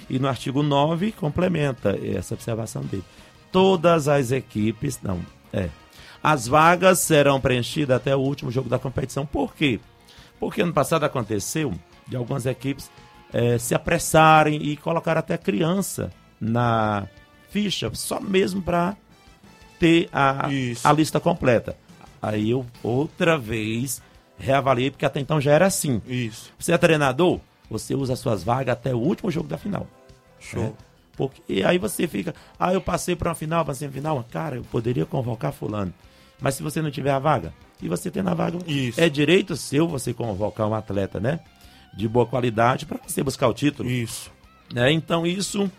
[0.09, 3.03] E no artigo 9 complementa essa observação dele.
[3.51, 5.19] Todas as equipes, não,
[5.53, 5.69] é.
[6.21, 9.25] As vagas serão preenchidas até o último jogo da competição.
[9.25, 9.79] Por quê?
[10.39, 11.73] Porque ano passado aconteceu
[12.07, 12.91] de algumas equipes
[13.31, 17.07] eh, se apressarem e colocar até criança na
[17.49, 18.95] ficha, só mesmo para
[19.79, 20.87] ter a, Isso.
[20.87, 21.77] a lista completa.
[22.21, 24.01] Aí eu outra vez
[24.37, 26.01] reavaliei, porque até então já era assim.
[26.07, 26.51] Isso.
[26.57, 29.87] Você é treinador, você usa as suas vagas até o último jogo da final.
[30.39, 30.63] Show.
[30.63, 30.73] né?
[31.15, 34.55] Porque e aí você fica, ah, eu passei para uma final, passei uma final, cara,
[34.55, 35.93] eu poderia convocar fulano.
[36.39, 38.99] Mas se você não tiver a vaga, e você tem na vaga, Isso.
[39.01, 41.39] é direito seu você convocar um atleta, né?
[41.93, 43.89] De boa qualidade para você buscar o título.
[43.89, 44.31] Isso.
[44.73, 44.91] né?
[44.91, 45.69] Então isso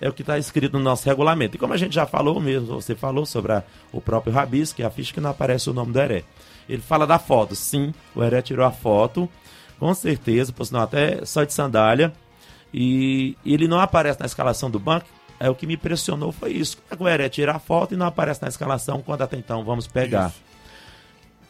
[0.00, 1.54] é o que está escrito no nosso regulamento.
[1.56, 4.82] E como a gente já falou mesmo, você falou sobre a- o próprio Rabis, que
[4.82, 6.24] é a ficha que não aparece o nome do Heré.
[6.68, 7.54] Ele fala da foto.
[7.54, 9.28] Sim, o Heré tirou a foto,
[9.78, 12.12] com certeza, por sinal até só de sandália.
[12.72, 15.06] E ele não aparece na escalação do banco.
[15.38, 16.76] É o que me impressionou foi isso.
[16.76, 19.36] Como é que o Heré tira a foto e não aparece na escalação quando até
[19.36, 20.28] então vamos pegar.
[20.28, 20.42] Isso.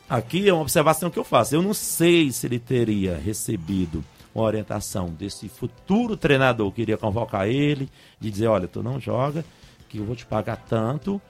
[0.09, 1.55] aqui é uma observação que eu faço.
[1.55, 4.05] Eu não sei se ele teria recebido
[4.35, 9.45] uma orientação desse futuro treinador que iria convocar ele, de dizer, olha, tu não joga,
[9.89, 11.21] que eu vou te pagar tanto,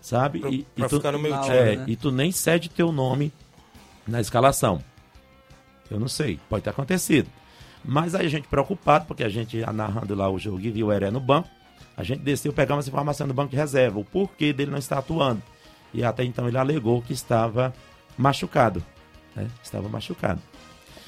[0.00, 0.40] sabe?
[0.40, 1.56] Pra, e, pra e tu, ficar no meu na time.
[1.56, 1.84] é, né?
[1.86, 3.32] e tu nem cede teu nome
[4.06, 4.82] na escalação.
[5.90, 7.28] Eu não sei, pode ter acontecido.
[7.84, 10.88] Mas aí a gente preocupado, porque a gente ia narrando lá o jogo e viu
[10.88, 11.48] o Heré no banco,
[11.96, 14.98] a gente desceu, pegamos essa informação no banco de reserva, o porquê dele não estar
[14.98, 15.42] atuando.
[15.92, 17.72] E até então ele alegou que estava
[18.16, 18.84] machucado.
[19.34, 19.48] né?
[19.62, 20.40] Estava machucado.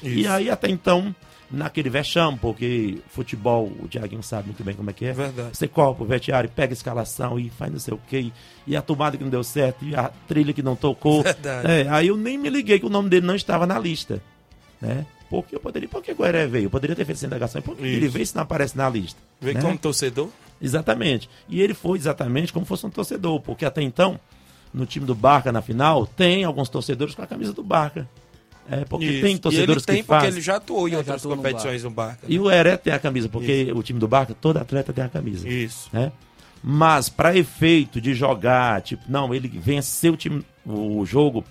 [0.01, 0.31] E Isso.
[0.31, 1.15] aí até então,
[1.49, 5.13] naquele vexame, porque futebol, o Diaguinho sabe muito bem como é que é.
[5.13, 5.55] Verdade.
[5.55, 8.31] Você copa o vestiário, pega a escalação e faz não sei o quê.
[8.65, 11.21] E a tomada que não deu certo, e a trilha que não tocou.
[11.23, 11.71] Verdade.
[11.71, 14.21] É, aí eu nem me liguei que o nome dele não estava na lista.
[14.81, 15.05] Né?
[15.31, 15.87] Porque eu poderia.
[15.87, 16.65] Por que o Gueré veio?
[16.65, 17.61] Eu poderia ter feito essa indagação.
[17.61, 17.95] Por que Isso.
[17.95, 19.17] ele veio se não aparece na lista?
[19.39, 19.61] Vê né?
[19.61, 20.27] como torcedor?
[20.61, 21.29] Exatamente.
[21.47, 24.19] E ele foi exatamente como fosse um torcedor, porque até então,
[24.73, 28.09] no time do Barca na final, tem alguns torcedores com a camisa do Barca.
[28.69, 29.21] É, porque Isso.
[29.21, 30.31] tem torcedores ele tem que porque fazem.
[30.31, 32.25] ele já atuou em É, outras atuou no competições no Barca.
[32.27, 35.09] E o Heré tem a camisa, porque o time do Barca, todo atleta tem a
[35.09, 35.47] camisa.
[35.47, 35.89] Isso.
[35.93, 36.11] Né?
[36.61, 41.45] Mas para efeito de jogar, tipo, não, ele venceu o time, o jogo,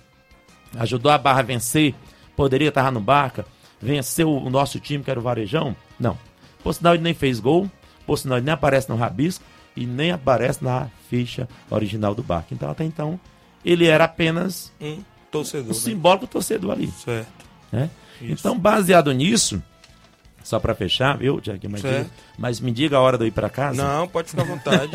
[0.77, 1.95] ajudou a Barra a vencer,
[2.35, 3.43] poderia estar no Barca,
[3.81, 5.75] venceu o nosso time, que era o Varejão?
[5.99, 6.17] Não.
[6.63, 7.69] Por sinal, ele nem fez gol,
[8.05, 9.43] por sinal, ele nem aparece no rabisco
[9.75, 12.53] e nem aparece na ficha original do Barca.
[12.53, 13.19] Então, até então,
[13.65, 15.65] ele era apenas Um torcedor.
[15.65, 15.73] um né?
[15.73, 16.87] simbólico torcedor ali.
[16.91, 17.45] Certo.
[17.71, 17.89] Né?
[18.21, 19.61] Então, baseado nisso,
[20.43, 21.67] só para fechar, viu, Jack?
[21.67, 21.81] Mas,
[22.37, 23.81] mas me diga a hora de eu ir para casa.
[23.81, 24.91] Não, pode ficar à vontade.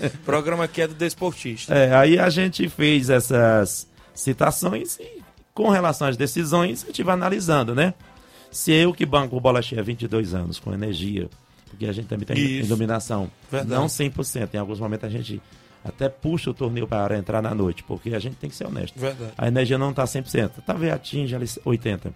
[0.00, 1.74] o programa aqui é do desportista.
[1.74, 5.22] É, aí a gente fez essas citações e,
[5.54, 7.94] com relação às decisões, a gente vai analisando, né?
[8.50, 11.28] Se eu que banco o bola cheia há 22 anos com energia,
[11.70, 12.66] porque a gente também tem Isso.
[12.66, 13.70] iluminação, Verdade.
[13.70, 15.40] não 100%, em alguns momentos a gente
[15.84, 18.98] até puxa o torneio para entrar na noite, porque a gente tem que ser honesto.
[18.98, 19.32] Verdade.
[19.36, 22.12] A energia não está 100%, talvez atinja ali 80%.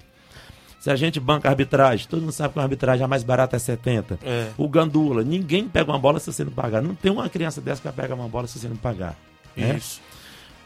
[0.80, 3.60] Se a gente banca arbitragem, todo mundo sabe que a arbitragem a mais barata é
[3.60, 4.18] 70%.
[4.20, 4.50] É.
[4.58, 6.82] O gandula, ninguém pega uma bola se você não pagar.
[6.82, 9.16] Não tem uma criança dessa que vai pegar uma bola se você não pagar.
[9.56, 9.80] né?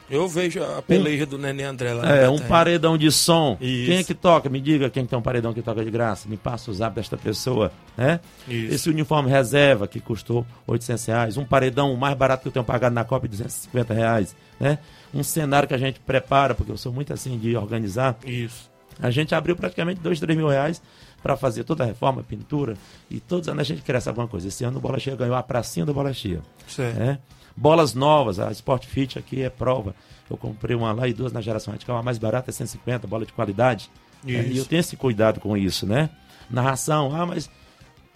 [0.09, 2.09] Eu vejo a peleja do Nenê André lá.
[2.09, 3.57] É, um paredão de som.
[3.61, 3.87] Isso.
[3.87, 4.49] Quem é que toca?
[4.49, 6.29] Me diga quem tem um paredão que toca de graça.
[6.29, 8.21] Me passa o zap desta pessoa, né?
[8.47, 8.75] Isso.
[8.75, 11.37] Esse uniforme reserva que custou 800 reais.
[11.37, 14.79] Um paredão mais barato que eu tenho pagado na Copa, 250 reais, né?
[15.13, 18.17] Um cenário que a gente prepara, porque eu sou muito assim de organizar.
[18.25, 18.71] Isso.
[19.01, 20.81] A gente abriu praticamente 2, 3 mil reais
[21.23, 22.77] para fazer toda a reforma, pintura
[23.11, 24.49] e todos os anos a gente cresce alguma coisa.
[24.49, 26.43] Esse ano o Bola Cheia ganhou a pracinha do Bola Cheia.
[26.95, 27.19] Né?
[27.57, 29.95] Bolas novas, a Sport Fit aqui é prova.
[30.31, 33.25] Eu comprei uma lá e duas na geração radical, a mais barata é 150, bola
[33.25, 33.91] de qualidade.
[34.25, 34.49] né?
[34.49, 36.11] E eu tenho esse cuidado com isso, né?
[36.51, 37.51] Narração, ah, mas.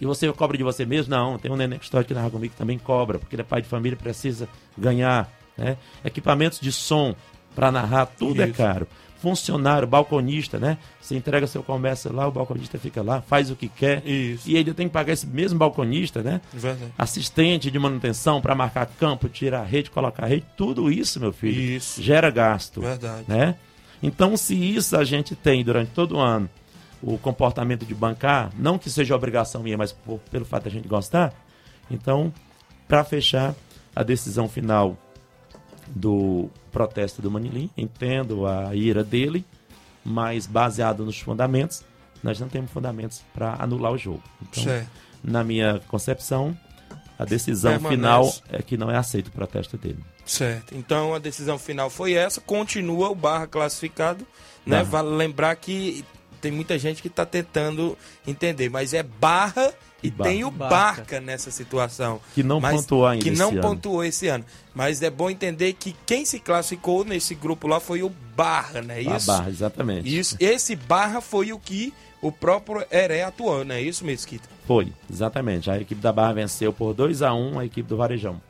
[0.00, 1.10] E você cobra de você mesmo?
[1.10, 3.44] Não, tem um neném que está aqui narra comigo que também cobra, porque ele é
[3.44, 5.30] pai de família e precisa ganhar.
[5.56, 5.76] Né?
[6.04, 7.14] Equipamentos de som
[7.54, 8.54] para narrar, tudo é Isso.
[8.56, 8.88] caro.
[9.20, 10.78] Funcionário, balconista, né?
[11.00, 14.06] Você entrega seu comércio lá, o balconista fica lá, faz o que quer.
[14.06, 14.48] Isso.
[14.48, 16.40] E ele tem que pagar esse mesmo balconista, né?
[16.52, 16.92] Verdade.
[16.96, 22.02] assistente de manutenção para marcar campo, tirar rede, colocar rede, tudo isso, meu filho, Isso.
[22.02, 23.24] gera gasto, Verdade.
[23.28, 23.56] né?
[24.02, 26.48] Então, se isso a gente tem durante todo o ano,
[27.02, 30.88] o comportamento de bancar, não que seja obrigação minha, mas por- pelo fato da gente
[30.88, 31.35] gostar,
[31.90, 32.33] então,
[32.88, 33.54] para fechar
[33.94, 34.96] a decisão final
[35.94, 39.44] do protesto do Manilim, entendo a ira dele,
[40.05, 41.83] mas baseado nos fundamentos,
[42.22, 44.22] nós não temos fundamentos para anular o jogo.
[44.42, 44.90] Então, Certo.
[45.22, 46.57] na minha concepção,
[47.18, 47.96] a decisão Permanece.
[47.96, 49.98] final é que não é aceito o protesto dele.
[50.24, 50.74] Certo.
[50.74, 52.40] Então a decisão final foi essa.
[52.40, 54.26] Continua o Barra classificado.
[54.64, 54.79] Né?
[54.79, 55.03] Barra.
[55.03, 56.05] Vale lembrar que
[56.40, 60.30] tem muita gente que está tentando entender, mas é Barra e Barra.
[60.30, 60.74] tem o Barca.
[60.76, 62.20] Barca nessa situação.
[62.34, 63.61] Que não Mas- pontuou ainda Que esse não ano.
[63.61, 64.44] pontuou esse ano.
[64.74, 68.96] Mas é bom entender que quem se classificou nesse grupo lá foi o Barra, né?
[69.07, 69.26] A Isso.
[69.26, 70.18] barra, exatamente.
[70.18, 70.36] Isso.
[70.40, 71.92] Esse Barra foi o que
[72.22, 74.48] o próprio Heré atuou, não é isso, Mesquita?
[74.66, 75.70] Foi, exatamente.
[75.70, 78.40] A equipe da Barra venceu por 2 a 1 a equipe do Varejão.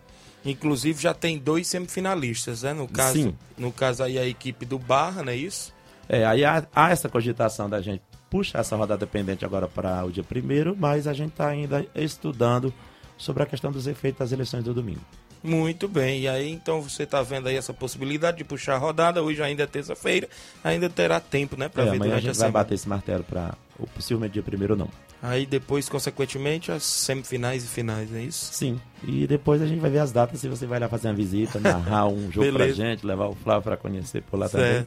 [0.44, 2.72] Inclusive já tem dois semifinalistas, né?
[2.72, 3.34] No caso, Sim.
[3.58, 5.72] no caso aí a equipe do Barra, não é isso?
[6.08, 10.10] É, aí há, há essa cogitação da gente puxar essa rodada pendente agora para o
[10.12, 12.72] dia primeiro, mas a gente está ainda estudando
[13.18, 15.00] sobre a questão dos efeitos das eleições do domingo.
[15.42, 16.20] Muito bem.
[16.20, 19.22] E aí então você está vendo aí essa possibilidade de puxar a rodada.
[19.22, 20.28] Hoje ainda é terça-feira,
[20.62, 22.52] ainda terá tempo, né, para É, ver amanhã a durante a, gente vai semana.
[22.52, 24.88] bater esse martelo para o possivelmente dia primeiro não.
[25.22, 28.52] Aí depois, consequentemente, as semifinais e finais, é isso?
[28.54, 28.80] Sim.
[29.02, 31.58] E depois a gente vai ver as datas se você vai lá fazer uma visita,
[31.60, 34.64] narrar um jogo pra gente, levar o Flávio para conhecer por lá Certo.
[34.66, 34.86] também.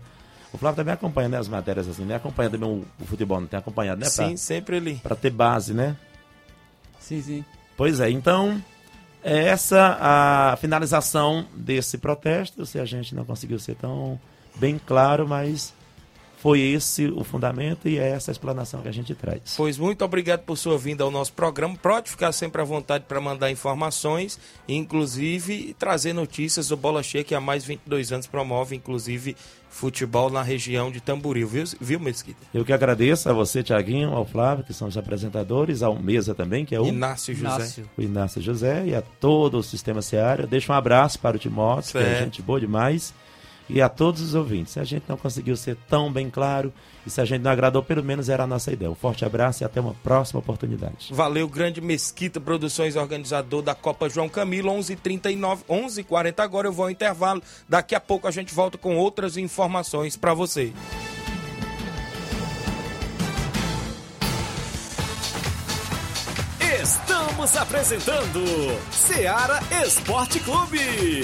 [0.54, 2.16] O Flávio também acompanha né, as matérias assim, né?
[2.16, 4.06] Acompanha também o, o futebol, não tem acompanhado, né?
[4.10, 4.96] Pra- Sim, sempre ali.
[5.02, 5.98] Pra ter base, né?
[7.00, 7.46] Sim, sim.
[7.76, 8.64] Pois é, então,
[9.24, 12.66] é essa a finalização desse protesto.
[12.66, 14.20] Se a gente não conseguiu ser tão
[14.56, 15.74] bem claro, mas
[16.44, 19.40] foi esse o fundamento e é essa a explanação que a gente traz.
[19.56, 21.78] Pois muito obrigado por sua vinda ao nosso programa.
[21.82, 24.38] Pode ficar sempre à vontade para mandar informações,
[24.68, 29.38] inclusive trazer notícias do Bola Cheia, que há mais de 22 anos promove, inclusive,
[29.70, 32.46] futebol na região de Tamboril, viu, viu Mesquita?
[32.54, 36.66] Eu que agradeço a você, Tiaguinho, ao Flávio, que são os apresentadores, ao Mesa também,
[36.66, 37.56] que é o Inácio José.
[37.56, 37.90] Inácio.
[37.98, 40.46] O Inácio José e a todo o Sistema Seara.
[40.46, 42.06] Deixa um abraço para o Timóteo, certo.
[42.06, 43.14] que é gente boa demais
[43.70, 44.74] e a todos os ouvintes.
[44.74, 46.74] Se a gente não conseguiu ser tão bem claro
[47.06, 48.90] e se a gente não agradou, pelo menos era a nossa ideia.
[48.90, 51.10] Um forte abraço e até uma próxima oportunidade.
[51.12, 56.40] Valeu, Grande Mesquita Produções, organizador da Copa João Camilo, 11h39, 11h40.
[56.40, 57.42] Agora eu vou ao intervalo.
[57.68, 60.72] Daqui a pouco a gente volta com outras informações para você.
[66.82, 68.42] Estamos apresentando
[68.92, 71.24] Seara Esporte Clube.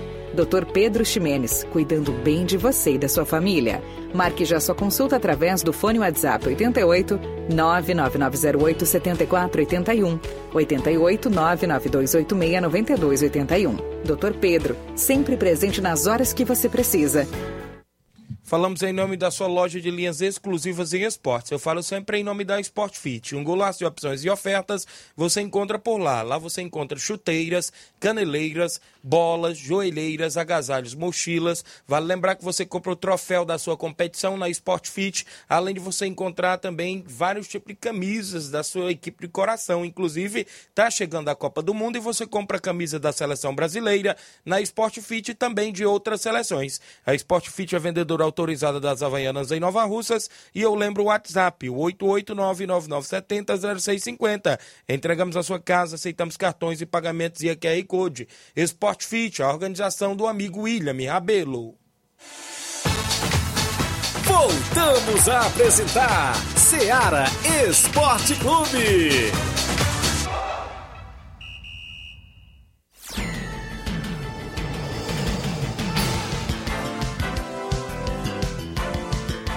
[0.33, 0.65] Dr.
[0.71, 3.81] Pedro Ximenes, cuidando bem de você e da sua família.
[4.13, 7.19] Marque já sua consulta através do fone WhatsApp 88
[7.53, 10.19] 99908 7481
[10.53, 13.75] 88 99286 9281.
[14.03, 14.33] Dr.
[14.39, 17.27] Pedro, sempre presente nas horas que você precisa.
[18.51, 21.51] Falamos em nome da sua loja de linhas exclusivas em esportes.
[21.51, 23.33] Eu falo sempre em nome da Sport Fit.
[23.33, 26.21] Um golaço de opções e ofertas você encontra por lá.
[26.21, 31.65] Lá você encontra chuteiras, caneleiras, bolas, joelheiras, agasalhos, mochilas.
[31.87, 35.79] Vale lembrar que você compra o troféu da sua competição na Sport Fit, além de
[35.79, 39.85] você encontrar também vários tipos de camisas da sua equipe de coração.
[39.85, 44.15] Inclusive, está chegando a Copa do Mundo e você compra a camisa da seleção brasileira
[44.45, 46.79] na Sport Fit e também de outras seleções.
[47.05, 50.29] A Sport Fit é vendedora autorizada das Havaianas em Nova Russas.
[50.53, 54.59] E eu lembro o WhatsApp, o 889-9970-0650.
[54.87, 58.27] Entregamos a sua casa, aceitamos cartões e pagamentos e a QR Code.
[58.55, 61.75] Sport Fit, a organização do amigo William Rabelo.
[64.23, 67.25] Voltamos a apresentar Seara
[67.67, 69.31] Esporte Clube.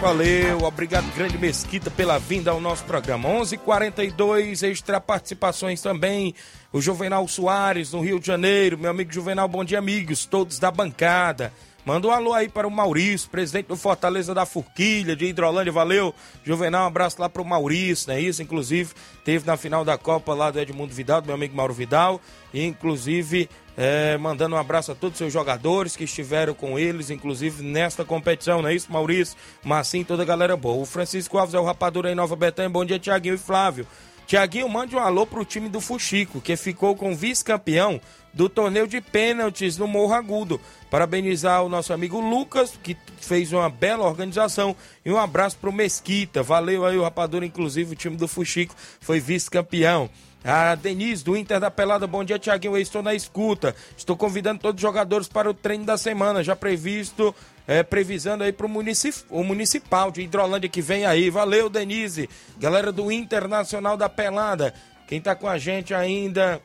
[0.04, 3.26] Valeu, obrigado Grande Mesquita pela vinda ao nosso programa.
[3.26, 6.34] 11:42 extra participações também.
[6.70, 10.70] O Juvenal Soares no Rio de Janeiro, meu amigo Juvenal, bom dia amigos, todos da
[10.70, 11.50] bancada.
[11.84, 15.70] Manda um alô aí para o Maurício, presidente do Fortaleza da Forquilha, de Hidrolândia.
[15.70, 16.84] Valeu, Juvenal.
[16.84, 18.42] Um abraço lá para o Maurício, não é isso?
[18.42, 22.18] Inclusive, teve na final da Copa lá do Edmundo Vidal, do meu amigo Mauro Vidal.
[22.54, 27.10] E, inclusive, é, mandando um abraço a todos os seus jogadores que estiveram com eles,
[27.10, 29.36] inclusive nesta competição, não é isso, Maurício?
[29.62, 30.82] Massim, toda a galera boa.
[30.82, 32.70] O Francisco Alves é o rapadura em Nova Betânia.
[32.70, 33.86] Bom dia, Tiaguinho e Flávio.
[34.26, 38.00] Tiaguinho, mande um alô pro time do Fuxico, que ficou com vice-campeão
[38.34, 40.60] do torneio de pênaltis no Morro Agudo.
[40.90, 44.76] Parabenizar o nosso amigo Lucas, que fez uma bela organização.
[45.04, 46.42] E um abraço pro Mesquita.
[46.42, 50.10] Valeu aí o rapadura, inclusive o time do Fuxico foi vice-campeão.
[50.44, 52.76] A Denise, do Inter da Pelada, bom dia, Tiaguinho.
[52.76, 53.74] Estou na escuta.
[53.96, 57.34] Estou convidando todos os jogadores para o treino da semana, já previsto,
[57.66, 61.30] é, previsando aí para o municip, o municipal de Hidrolândia que vem aí.
[61.30, 62.28] Valeu, Denise.
[62.58, 64.74] Galera do Internacional da Pelada.
[65.06, 66.60] Quem está com a gente ainda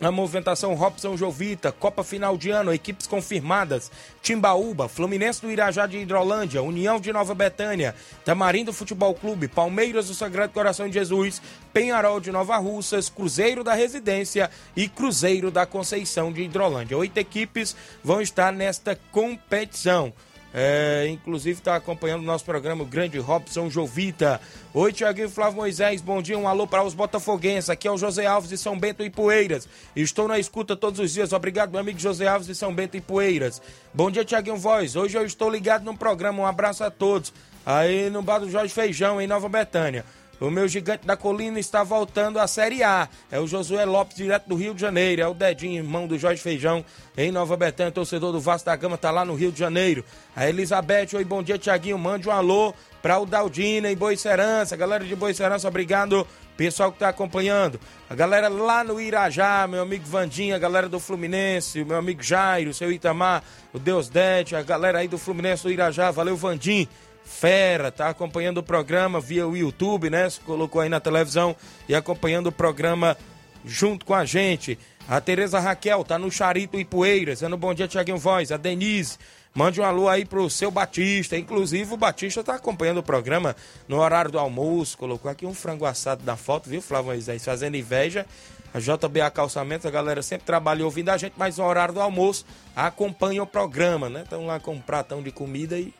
[0.00, 3.90] a movimentação Robson Jovita, Copa Final de Ano, equipes confirmadas:
[4.22, 7.94] Timbaúba, Fluminense do Irajá de Hidrolândia, União de Nova Betânia,
[8.24, 11.40] Tamarindo Futebol Clube, Palmeiras do Sagrado Coração de Jesus,
[11.72, 16.98] Penharol de Nova Russas, Cruzeiro da Residência e Cruzeiro da Conceição de Hidrolândia.
[16.98, 17.74] Oito equipes
[18.04, 20.12] vão estar nesta competição.
[20.58, 24.40] É, inclusive está acompanhando o nosso programa o grande Robson Jovita.
[24.72, 27.68] Oi, Tiaguinho Flávio Moisés, bom dia, um alô para os botafoguenses.
[27.68, 29.68] Aqui é o José Alves de São Bento e Poeiras.
[29.94, 31.34] Estou na escuta todos os dias.
[31.34, 33.60] Obrigado, meu amigo José Alves de São Bento e Poeiras.
[33.92, 34.96] Bom dia, Tiaguinho Voz.
[34.96, 36.42] Hoje eu estou ligado no programa.
[36.42, 37.34] Um abraço a todos.
[37.66, 40.06] Aí no bar do Jorge Feijão, em Nova Betânia.
[40.38, 43.08] O meu gigante da colina está voltando à Série A.
[43.30, 45.22] É o Josué Lopes, direto do Rio de Janeiro.
[45.22, 46.84] É o Dedinho, irmão do Jorge Feijão,
[47.16, 47.90] em Nova Betânia.
[47.90, 50.04] Torcedor do Vasco da Gama, tá lá no Rio de Janeiro.
[50.34, 51.98] A Elizabeth, oi, bom dia, Tiaguinho.
[51.98, 54.76] Mande um alô para o Daldina em Boicerança.
[54.76, 56.26] Galera de Boicerança, obrigado.
[56.54, 57.80] Pessoal que tá acompanhando.
[58.08, 62.22] A galera lá no Irajá, meu amigo Vandinha, a galera do Fluminense, o meu amigo
[62.22, 66.10] Jairo, seu Itamar, o Deus Dete, a galera aí do Fluminense do Irajá.
[66.10, 66.88] Valeu, Vandim
[67.26, 70.30] fera, tá acompanhando o programa via o YouTube, né?
[70.30, 71.54] Se colocou aí na televisão
[71.88, 73.16] e acompanhando o programa
[73.64, 74.78] junto com a gente.
[75.08, 78.52] A Tereza Raquel tá no Charito Ipueiras, dando bom dia, Tiaguinho Voz.
[78.52, 79.18] A Denise,
[79.52, 81.36] mande um alô aí pro seu Batista.
[81.36, 83.54] Inclusive, o Batista tá acompanhando o programa
[83.88, 84.96] no horário do almoço.
[84.96, 87.44] Colocou aqui um frango assado na foto, viu, Flávio Moisés?
[87.44, 88.24] Fazendo inveja.
[88.72, 92.44] A JBA Calçamentos, a galera sempre trabalha ouvindo a gente, mas no horário do almoço
[92.74, 94.22] acompanha o programa, né?
[94.22, 95.94] Estão lá com um pratão de comida e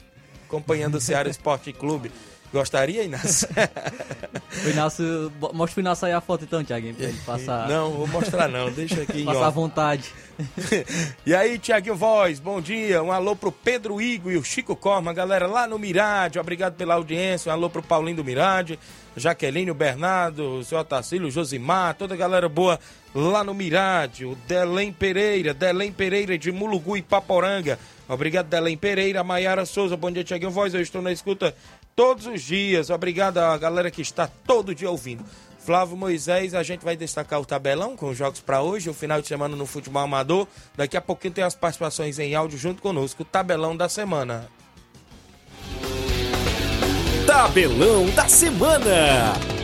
[0.46, 2.10] acompanhando o Ceará Esporte Clube.
[2.52, 3.48] Gostaria, Inácio?
[4.64, 7.68] o Inácio, mostra o Inácio aí a foto então, Tiaguinho, pra ele passar.
[7.68, 10.14] Não, vou mostrar não, deixa aqui Passar à vontade.
[11.26, 13.02] e aí, Tiaguinho Voz, bom dia.
[13.02, 16.38] Um alô pro Pedro Igo e o Chico Corma, galera lá no Mirade.
[16.38, 17.50] Obrigado pela audiência.
[17.50, 18.78] Um alô pro Paulinho do Mirade,
[19.16, 22.78] Jaqueline, o Bernardo, o seu Otacílio, o Josimar, toda a galera boa
[23.14, 24.24] lá no Mirade.
[24.24, 27.78] O Delém Pereira, Delém Pereira de Mulugu e Paporanga.
[28.08, 30.74] Obrigado, Delém Pereira, Maiara Souza, bom dia, Tiaguinho Voz.
[30.74, 31.54] Eu estou na escuta
[31.94, 32.90] todos os dias.
[32.90, 35.24] Obrigado à galera que está todo dia ouvindo.
[35.58, 39.20] Flávio Moisés, a gente vai destacar o tabelão com os jogos para hoje, o final
[39.20, 40.46] de semana no futebol amador.
[40.76, 44.48] Daqui a pouquinho tem as participações em áudio junto conosco, o tabelão da semana.
[47.26, 49.55] Tabelão da semana.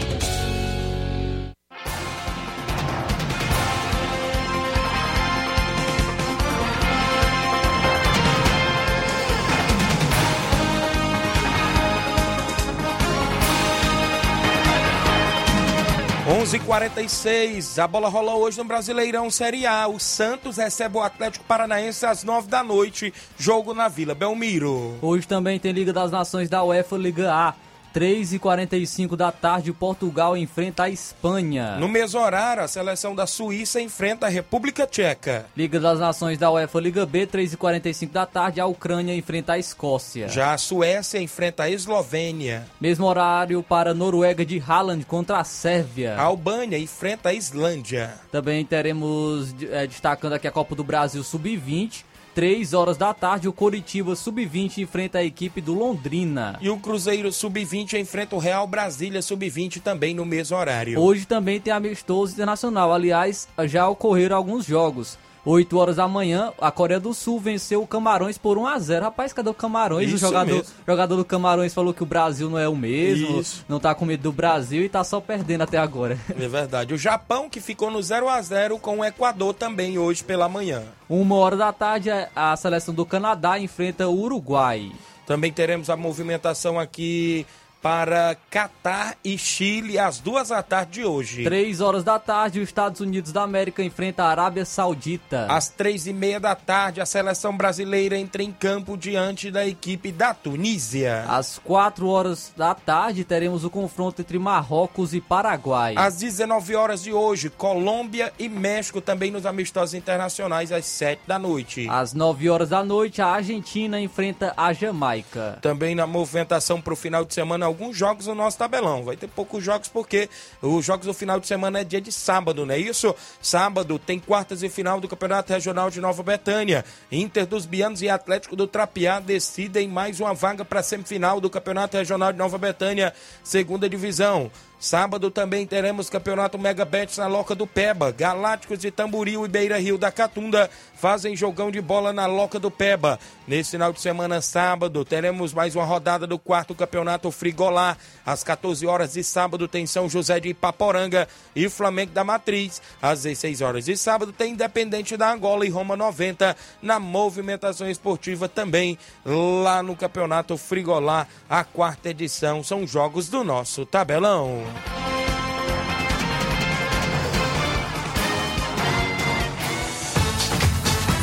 [16.53, 19.89] 11:46 a bola rola hoje no Brasileirão Série A.
[19.89, 23.11] O Santos recebe o Atlético Paranaense às 9 da noite.
[23.39, 24.99] Jogo na Vila Belmiro.
[25.01, 27.55] Hoje também tem Liga das Nações da UEFA Liga A.
[27.93, 31.77] 3h45 da tarde, Portugal enfrenta a Espanha.
[31.79, 35.47] No mesmo horário, a seleção da Suíça enfrenta a República Tcheca.
[35.57, 40.29] Liga das Nações da UEFA Liga B, 3h45 da tarde, a Ucrânia enfrenta a Escócia.
[40.29, 42.67] Já a Suécia enfrenta a Eslovênia.
[42.81, 46.17] Mesmo horário para Noruega de Haaland contra a Sérvia.
[46.17, 48.15] A Albânia enfrenta a Islândia.
[48.31, 52.05] Também teremos, é, destacando aqui a Copa do Brasil Sub-20.
[52.35, 56.59] 3 horas da tarde, o Coritiba Sub-20 enfrenta a equipe do Londrina.
[56.61, 60.99] E o Cruzeiro Sub-20 enfrenta o Real Brasília Sub-20 também no mesmo horário.
[60.99, 62.93] Hoje também tem amistoso internacional.
[62.93, 65.19] Aliás, já ocorreram alguns jogos.
[65.45, 69.05] 8 horas da manhã, a Coreia do Sul venceu o Camarões por 1 a 0
[69.05, 70.07] Rapaz, cadê o Camarões?
[70.07, 73.65] Isso o jogador, jogador do Camarões falou que o Brasil não é o mesmo, Isso.
[73.69, 76.19] não tá com medo do Brasil e tá só perdendo até agora.
[76.43, 76.93] É verdade.
[76.95, 80.83] O Japão que ficou no 0 a 0 com o Equador também hoje pela manhã.
[81.09, 84.91] Uma hora da tarde, a seleção do Canadá enfrenta o Uruguai.
[85.27, 87.47] Também teremos a movimentação aqui
[87.83, 91.43] para Catar e Chile às duas da tarde de hoje.
[91.43, 95.47] Três horas da tarde, os Estados Unidos da América enfrenta a Arábia Saudita.
[95.51, 100.13] Às três e meia da tarde, a seleção brasileira entra em campo diante da equipe
[100.13, 101.25] da Tunísia.
[101.29, 105.95] Às quatro horas da tarde, teremos o confronto entre Marrocos e Paraguai.
[105.97, 111.39] Às 19 horas de hoje, Colômbia e México também nos amistosos internacionais às sete da
[111.39, 111.89] noite.
[111.91, 115.59] Às nove horas da noite, a Argentina enfrenta a Jamaica.
[115.61, 119.05] Também na movimentação para o final de semana, alguns jogos no nosso tabelão.
[119.05, 120.29] Vai ter poucos jogos porque
[120.61, 123.15] os jogos do final de semana é dia de sábado, não é isso?
[123.41, 126.85] Sábado tem quartas e final do Campeonato Regional de Nova Betânia.
[127.11, 131.51] Inter dos Bianos e Atlético do Trapiá decidem mais uma vaga para a semifinal do
[131.51, 134.51] Campeonato Regional de Nova Betânia, segunda divisão.
[134.83, 138.11] Sábado também teremos campeonato Mega Bet na Loca do Peba.
[138.11, 142.69] Galácticos de Tamboril e Beira Rio da Catunda fazem jogão de bola na Loca do
[142.69, 143.17] Peba.
[143.47, 147.97] Nesse final de semana, sábado, teremos mais uma rodada do quarto campeonato Frigolá.
[148.27, 152.83] Às 14 horas de sábado tem São José de Ipaporanga e Flamengo da Matriz.
[153.01, 158.49] Às 16 horas de sábado tem Independente da Angola e Roma 90 na movimentação esportiva
[158.49, 161.29] também lá no campeonato Frigolá.
[161.49, 164.72] A quarta edição são jogos do nosso tabelão.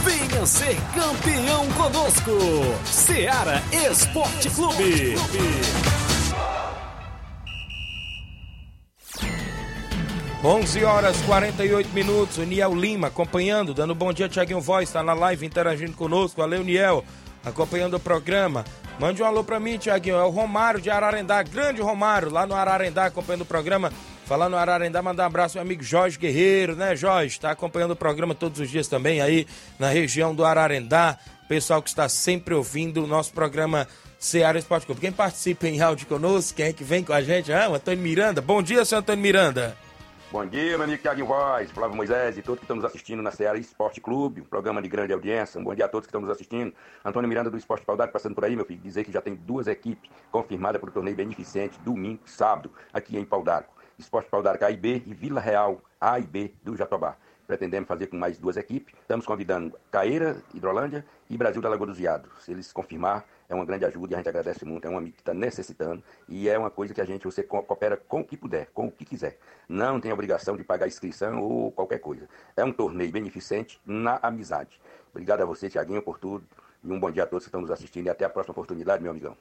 [0.06, 2.32] Venha ser campeão conosco,
[2.86, 5.16] Seara Esporte Clube.
[10.42, 12.38] 11 horas 48 minutos.
[12.38, 16.40] O Niel Lima acompanhando, dando bom dia, Tiaguinho Voz, está na live interagindo conosco.
[16.40, 17.04] Valeu, Niel,
[17.44, 18.64] acompanhando o programa.
[19.00, 20.18] Mande um alô pra mim, Tiaguinho.
[20.18, 23.94] É o Romário de Ararendá, grande Romário, lá no Ararendá, acompanhando o programa.
[24.26, 27.34] Falando no Ararendá, mandar um abraço ao meu amigo Jorge Guerreiro, né, Jorge?
[27.34, 29.48] Está acompanhando o programa todos os dias também aí
[29.80, 31.18] na região do Ararendá.
[31.48, 33.88] Pessoal que está sempre ouvindo o nosso programa
[34.20, 35.02] Ceará Esporte Clube.
[35.02, 37.54] Quem participa em áudio conosco, quem é que vem com a gente?
[37.54, 38.42] Ah, o Antônio Miranda.
[38.42, 39.78] Bom dia, seu Antônio Miranda.
[40.32, 43.32] Bom dia, meu amigo Thiago Voz, Flávio Moisés e todos que estão nos assistindo na
[43.32, 45.60] Ceará Esporte Clube, um programa de grande audiência.
[45.60, 46.72] Um bom dia a todos que estão nos assistindo.
[47.04, 49.66] Antônio Miranda do Esporte Paudade passando por aí, meu filho, dizer que já tem duas
[49.66, 53.66] equipes confirmadas para o torneio beneficente, domingo sábado, aqui em Paudar.
[53.98, 57.18] Esporte Paudar A e B e Vila Real A e B do Jatobá.
[57.48, 58.94] Pretendemos fazer com mais duas equipes.
[59.02, 62.30] Estamos convidando Caeira, Hidrolândia e Brasil da Lagoa dos Viados.
[62.44, 64.88] Se eles confirmar, é uma grande ajuda e a gente agradece muito.
[64.88, 67.98] É um amigo que está necessitando e é uma coisa que a gente, você coopera
[67.98, 69.38] com o que puder, com o que quiser.
[69.68, 72.30] Não tem obrigação de pagar inscrição ou qualquer coisa.
[72.56, 74.80] É um torneio beneficente na amizade.
[75.12, 76.46] Obrigado a você, Tiaguinho, por tudo.
[76.84, 79.02] E um bom dia a todos que estão nos assistindo e até a próxima oportunidade,
[79.02, 79.36] meu amigão.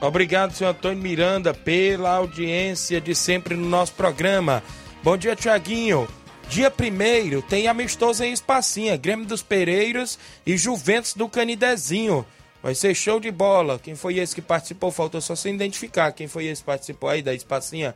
[0.00, 4.62] Obrigado, senhor Antônio Miranda, pela audiência de sempre no nosso programa.
[5.02, 6.06] Bom dia, Tiaguinho.
[6.48, 10.16] Dia 1 tem amistoso em Espacinha, Grêmio dos Pereiros
[10.46, 12.24] e Juventus do Canidezinho.
[12.66, 13.78] Vai ser show de bola.
[13.78, 14.90] Quem foi esse que participou?
[14.90, 16.10] Faltou só se identificar.
[16.10, 17.94] Quem foi esse que participou aí da Espacinha?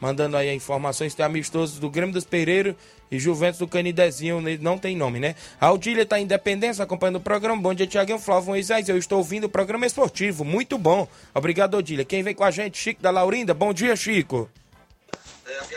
[0.00, 1.14] Mandando aí informações.
[1.14, 2.74] Tem amistosos do Grêmio dos Pereiros
[3.10, 4.42] e Juventus do Canidezinho.
[4.58, 5.34] Não tem nome, né?
[5.60, 7.60] A Aldília em Independência, acompanhando o programa.
[7.60, 8.88] Bom dia, Tiaguinho Flávio Moisés.
[8.88, 10.46] Eu estou ouvindo o programa esportivo.
[10.46, 11.06] Muito bom.
[11.34, 12.02] Obrigado, Odília.
[12.02, 12.78] Quem vem com a gente?
[12.78, 13.52] Chico da Laurinda.
[13.52, 14.48] Bom dia, Chico.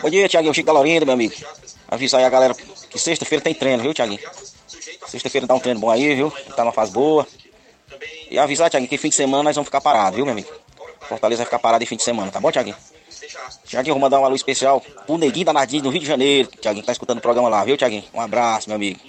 [0.02, 0.54] Bom dia, Tiaguinho.
[0.54, 1.36] Chico da Laurinda, meu amigo.
[1.90, 4.22] Avisar aí a galera que sexta-feira tem treino, viu, Tiaguinho?
[5.10, 6.32] Sexta-feira dá um treino bom aí, viu?
[6.56, 7.28] Tá numa fase boa.
[8.30, 10.50] E avisar, Tiaguinho, que fim de semana nós vamos ficar parados, viu, meu amigo?
[11.02, 12.76] Fortaleza vai ficar parado em fim de semana, tá bom, Tiaguinho?
[13.66, 16.50] Tiaguinho, vou mandar uma luz especial pro Neguinho da Nardim do Rio de Janeiro.
[16.60, 18.04] Tiaguinho tá escutando o programa lá, viu, Tiaguinho?
[18.14, 19.00] Um abraço, meu amigo.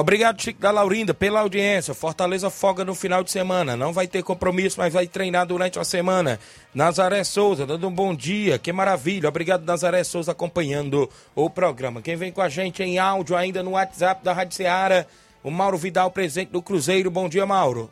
[0.00, 1.92] Obrigado, Chico da Laurinda, pela audiência.
[1.92, 3.76] Fortaleza folga no final de semana.
[3.76, 6.38] Não vai ter compromisso, mas vai treinar durante a semana.
[6.72, 8.60] Nazaré Souza, dando um bom dia.
[8.60, 9.28] Que maravilha.
[9.28, 12.00] Obrigado, Nazaré Souza, acompanhando o programa.
[12.00, 15.04] Quem vem com a gente em áudio ainda no WhatsApp da Rádio Seara,
[15.48, 17.10] o Mauro Vidal, presidente do Cruzeiro.
[17.10, 17.88] Bom dia, Mauro.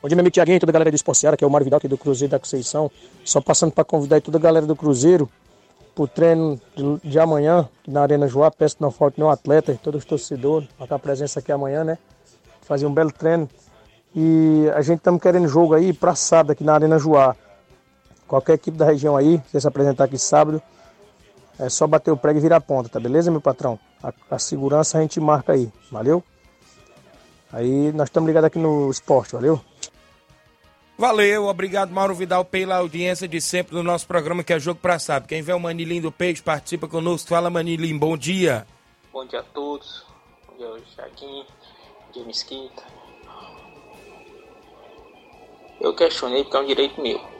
[0.00, 1.64] Bom dia, meu amigo Tiaguinho, toda a galera do Esporte Seara, que é o Mauro
[1.64, 2.88] Vidal aqui do Cruzeiro da Conceição.
[3.24, 5.28] Só passando para convidar toda a galera do Cruzeiro
[5.92, 8.48] pro treino de, de amanhã, na Arena Joá.
[8.48, 11.98] Peço que não falte nenhum atleta, todos os torcedores, marcar presença aqui amanhã, né?
[12.62, 13.50] Fazer um belo treino.
[14.14, 17.34] E a gente estamos querendo jogo aí pra sábado aqui na Arena Joá.
[18.28, 20.62] Qualquer equipe da região aí, se apresentar aqui sábado,
[21.58, 23.78] é só bater o prego e virar a ponta, tá beleza, meu patrão?
[24.02, 26.22] A, a segurança a gente marca aí, valeu?
[27.52, 29.60] Aí nós estamos ligados aqui no esporte, valeu?
[30.96, 34.98] Valeu, obrigado Mauro Vidal pela audiência de sempre no nosso programa que é Jogo Pra
[34.98, 35.28] Sábado.
[35.28, 37.28] Quem vê o Manilim do Peixe participa conosco.
[37.28, 38.64] Fala Manilim, bom dia.
[39.12, 40.04] Bom dia a todos.
[40.46, 41.44] Bom dia, Jaquim.
[41.46, 42.82] Bom dia, Mesquita.
[45.80, 47.33] Eu questionei porque é um direito meu.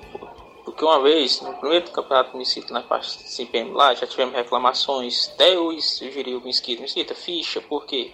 [0.64, 5.30] Porque uma vez, no primeiro campeonato Mesquita, nós participamos lá, já tivemos reclamações.
[5.34, 6.80] Até eu sugeri o Mesquita.
[6.80, 8.12] Mesquita, ficha, por quê?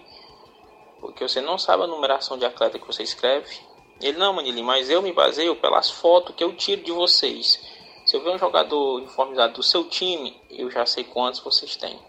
[1.01, 3.71] Porque você não sabe a numeração de atleta que você escreve
[4.01, 7.61] ele, não, Manilim, mas eu me baseio pelas fotos que eu tiro de vocês.
[8.07, 12.01] Se eu ver um jogador uniformizado do seu time, eu já sei quantos vocês têm.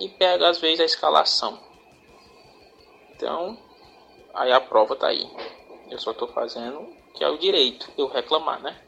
[0.00, 1.60] E pega às vezes a escalação.
[3.14, 3.56] Então,
[4.34, 5.24] aí a prova tá aí.
[5.88, 8.82] Eu só tô fazendo que é o direito, eu reclamar, né?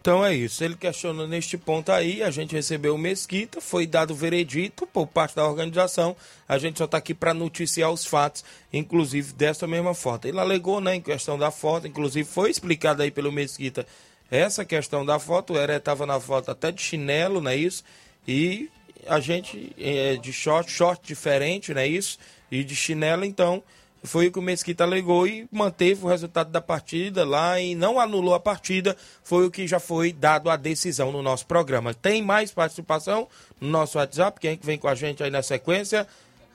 [0.00, 0.64] Então é isso.
[0.64, 5.36] Ele questionou neste ponto aí, a gente recebeu o Mesquita, foi dado veredito por parte
[5.36, 6.16] da organização.
[6.48, 8.42] A gente só está aqui para noticiar os fatos,
[8.72, 10.26] inclusive dessa mesma foto.
[10.26, 13.86] Ele alegou, né, em questão da foto, inclusive foi explicado aí pelo Mesquita
[14.30, 15.52] essa questão da foto.
[15.52, 17.84] O Heré estava na foto até de chinelo, não é isso?
[18.26, 18.70] E
[19.06, 22.18] a gente é, de short, short diferente, não é isso?
[22.50, 23.62] E de chinelo, então
[24.02, 28.00] foi o que o Mesquita alegou e manteve o resultado da partida lá e não
[28.00, 28.96] anulou a partida.
[29.22, 31.92] Foi o que já foi dado a decisão no nosso programa.
[31.92, 33.28] Tem mais participação
[33.60, 34.40] no nosso WhatsApp?
[34.40, 36.06] Quem é vem com a gente aí na sequência?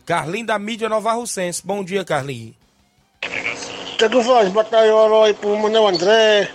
[0.05, 1.61] Carlinho da mídia Nova Russense.
[1.63, 2.55] Bom dia, Carlinho.
[3.97, 6.49] Tiago Vaz, batalhou aí pro Manuel André,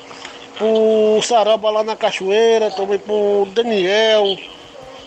[0.58, 4.36] pro Saraba lá na Cachoeira, também pro Daniel,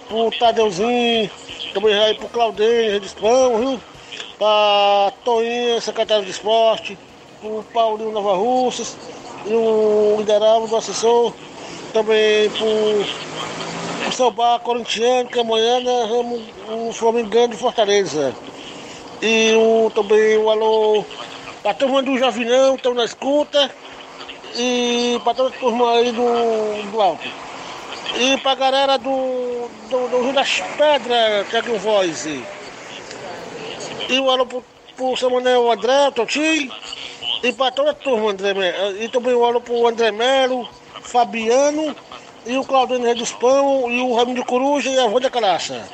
[0.08, 1.30] pro Tadeuzinho,
[1.74, 3.93] também aí pro Claudinho, Redispão, viu?
[4.38, 6.98] Para Toinha, secretário de esporte,
[7.44, 8.98] o Paulinho Nova Russas
[9.46, 11.34] e o liderável do assessor,
[11.92, 18.34] também para o seu bar corintiano, que amanhã nós vamos o Flamengo de Fortaleza.
[19.22, 21.06] E o, também o alô
[21.62, 23.72] para a turma do Javinão, estão na escuta,
[24.56, 27.28] e para toda a turma aí do, do Alto.
[28.16, 32.28] E para a galera do, do, do Rio das Pedras, que é Voz.
[34.10, 34.64] E o alô pro,
[34.96, 36.72] pro seu Manel André, Totinho,
[37.44, 38.98] E para toda a turma, André Melo.
[39.02, 40.68] E também um alô pro André Melo,
[41.02, 41.96] Fabiano,
[42.46, 45.88] e o Claudino Rei dos Pão, e o Raimundo Coruja e a Vânia Caraça.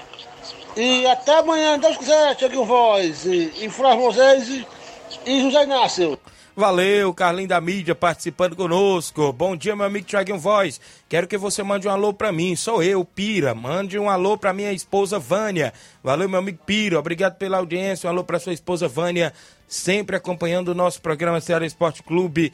[0.76, 4.66] E até amanhã, Deus quiser, Tiaguinho Voz, e, e Flávio Moisés
[5.26, 6.20] e José Inácio.
[6.55, 9.32] Valeu, Carlinho da mídia participando conosco.
[9.32, 10.80] Bom dia, meu amigo Tiaguinho Voz.
[11.10, 12.55] Quero que você mande um alô pra mim.
[12.55, 13.55] Sou eu, Pira.
[13.55, 15.74] Mande um alô pra minha esposa Vânia.
[16.03, 16.99] Valeu, meu amigo Pira.
[16.99, 18.07] Obrigado pela audiência.
[18.07, 19.34] Um alô pra sua esposa Vânia,
[19.68, 22.53] sempre acompanhando o nosso programa Ceará Esporte Clube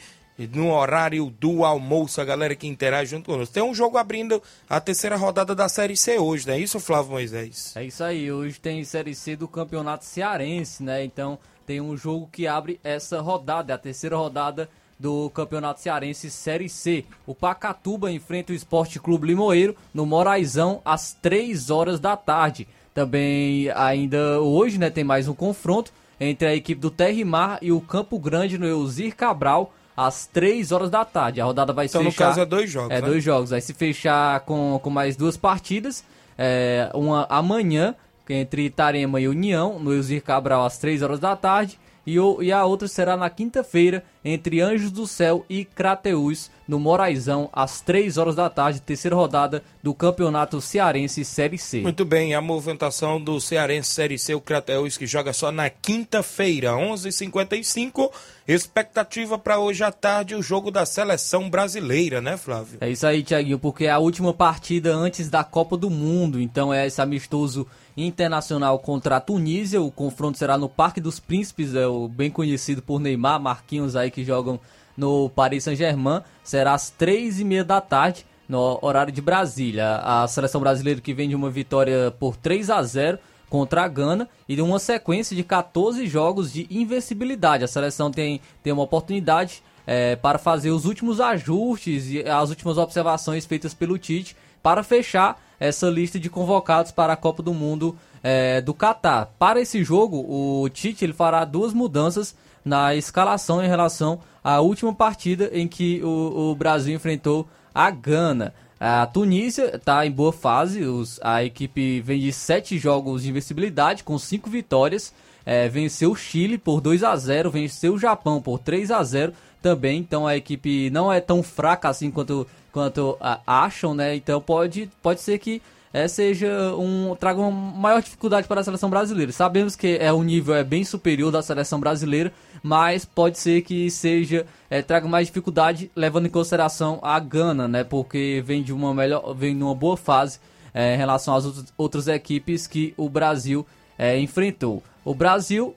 [0.54, 3.54] no horário do almoço, a galera que interage junto conosco.
[3.54, 7.12] Tem um jogo abrindo a terceira rodada da Série C hoje, não é isso, Flávio
[7.12, 7.74] Moisés?
[7.76, 11.06] É isso aí, hoje tem Série C do Campeonato Cearense, né?
[11.06, 14.70] Então tem um jogo que abre essa rodada, é a terceira rodada
[15.00, 17.04] do Campeonato Cearense Série C.
[17.28, 22.68] O Pacatuba enfrenta o Esporte Clube Limoeiro no Moraizão às 3 horas da tarde.
[22.94, 27.82] Também ainda hoje, né, tem mais um confronto entre a equipe do Terrimar e o
[27.82, 31.42] Campo Grande no Eusir Cabral às 3 horas da tarde.
[31.42, 32.28] A rodada vai Então, se no fechar.
[32.30, 33.08] caso, é dois jogos, É né?
[33.08, 33.50] dois jogos.
[33.50, 36.06] Vai se fechar com, com mais duas partidas.
[36.38, 37.96] É, uma amanhã,
[38.30, 41.78] entre Itarema e União, no Eusir Cabral às 3 horas da tarde.
[42.06, 46.80] E, o, e a outra será na quinta-feira, entre Anjos do Céu e Crateús, no
[46.80, 51.82] Moraizão, às 3 horas da tarde, terceira rodada do Campeonato Cearense Série C.
[51.82, 56.72] Muito bem, a movimentação do Cearense Série C, o Crateus, que joga só na quinta-feira,
[56.72, 58.12] 11h55.
[58.48, 62.78] Expectativa para hoje à tarde, o jogo da seleção brasileira, né, Flávio?
[62.82, 66.40] É isso aí, Tiaguinho, porque é a última partida antes da Copa do Mundo.
[66.40, 67.68] Então é esse amistoso
[67.98, 69.82] internacional contra a Tunísia.
[69.82, 74.12] O confronto será no Parque dos Príncipes, é o bem conhecido por Neymar, Marquinhos aí
[74.12, 74.60] que jogam
[74.98, 76.22] no Paris Saint-Germain.
[76.44, 79.98] Será às três e meia da tarde, no horário de Brasília.
[79.98, 83.20] A seleção brasileira que vem de uma vitória por 3 a 0
[83.50, 87.64] contra a Gana e de uma sequência de 14 jogos de invencibilidade.
[87.64, 92.78] A seleção tem, tem uma oportunidade é, para fazer os últimos ajustes e as últimas
[92.78, 97.96] observações feitas pelo Tite para fechar essa lista de convocados para a Copa do Mundo
[98.24, 99.28] é, do Catar.
[99.40, 104.94] Para esse jogo, o Tite ele fará duas mudanças na escalação em relação à última
[104.94, 108.54] partida em que o, o Brasil enfrentou a Gana.
[108.80, 114.04] A Tunísia está em boa fase, os- a equipe vem de sete jogos de invencibilidade,
[114.04, 115.14] com cinco vitórias.
[115.46, 119.32] É, venceu o Chile por 2 a 0 venceu o Japão por 3 a 0
[119.62, 120.00] também.
[120.00, 124.18] Então a equipe não é tão fraca assim quanto, quanto ah, acham, né?
[124.18, 125.62] Então pode, pode ser que
[125.94, 129.32] é, seja um traga uma maior dificuldade para a seleção brasileira.
[129.32, 133.90] Sabemos que é o nível é bem superior da seleção brasileira, mas pode ser que
[133.90, 137.86] seja é, traga mais dificuldade levando em consideração a Gana, né?
[137.86, 140.38] Porque vem de uma melhor, vem numa boa fase
[140.74, 143.66] é, em relação às outras- outras equipes que o Brasil
[143.98, 144.84] é, enfrentou.
[145.06, 145.74] O Brasil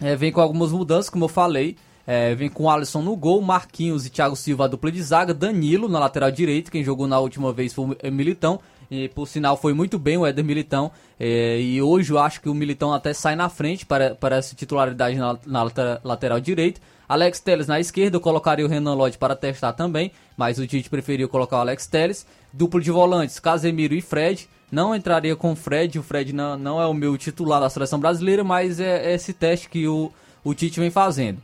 [0.00, 1.76] é, vem com algumas mudanças, como eu falei.
[2.06, 5.88] É, vem com Alisson no gol, Marquinhos e Thiago Silva a dupla de zaga, Danilo
[5.88, 8.60] na lateral direita, quem jogou na última vez foi o eh, Militão.
[8.90, 10.90] E por sinal foi muito bem o Éder Militão.
[11.18, 14.54] É, e hoje eu acho que o Militão até sai na frente para, para essa
[14.54, 16.78] titularidade na, na latera- lateral direita.
[17.08, 20.90] Alex Teles na esquerda, eu colocaria o Renan Lodge para testar também, mas o Tite
[20.90, 22.26] preferiu colocar o Alex Teles.
[22.52, 24.46] Duplo de volantes, Casemiro e Fred.
[24.70, 27.98] Não entraria com o Fred, o Fred não, não é o meu titular da seleção
[27.98, 30.12] brasileira, mas é, é esse teste que o,
[30.44, 31.38] o Tite vem fazendo.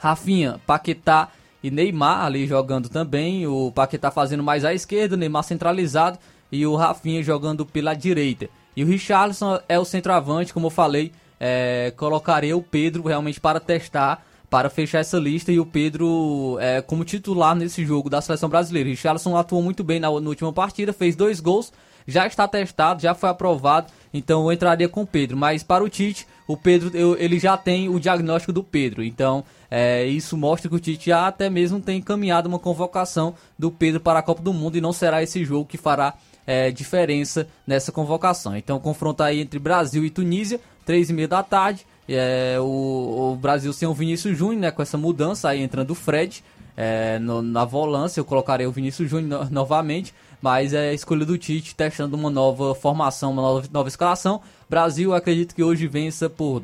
[0.00, 1.28] Rafinha, Paquetá
[1.62, 3.46] e Neymar ali jogando também.
[3.46, 6.18] O Paquetá fazendo mais à esquerda, o Neymar centralizado
[6.50, 8.48] e o Rafinha jogando pela direita.
[8.74, 11.12] E o Richarlison é o centroavante, como eu falei.
[11.38, 15.52] É, colocaria o Pedro realmente para testar, para fechar essa lista.
[15.52, 18.88] E o Pedro é, como titular nesse jogo da seleção brasileira.
[18.88, 21.72] O Richarlison atuou muito bem na, na última partida, fez dois gols.
[22.06, 25.36] Já está testado, já foi aprovado, então eu entraria com o Pedro.
[25.36, 29.02] Mas para o Tite, o Pedro eu- ele já tem o diagnóstico do Pedro.
[29.04, 33.70] Então é, isso mostra que o Tite já até mesmo tem encaminhado uma convocação do
[33.70, 36.14] Pedro para a Copa do Mundo e não será esse jogo que fará
[36.46, 38.56] é, diferença nessa convocação.
[38.56, 41.86] Então confronto aí entre Brasil e Tunísia, três e meia da tarde.
[42.08, 45.94] É, o, o Brasil sem o Vinícius Júnior, né, com essa mudança aí entrando o
[45.94, 46.42] Fred
[46.76, 50.12] é, no- na volância, eu colocarei o Vinícius Júnior no- novamente,
[50.42, 54.40] mas é a escolha do Tite testando uma nova formação, uma nova, nova escalação.
[54.68, 56.62] Brasil, acredito que hoje vença por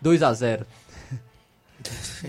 [0.00, 0.66] 2 a 0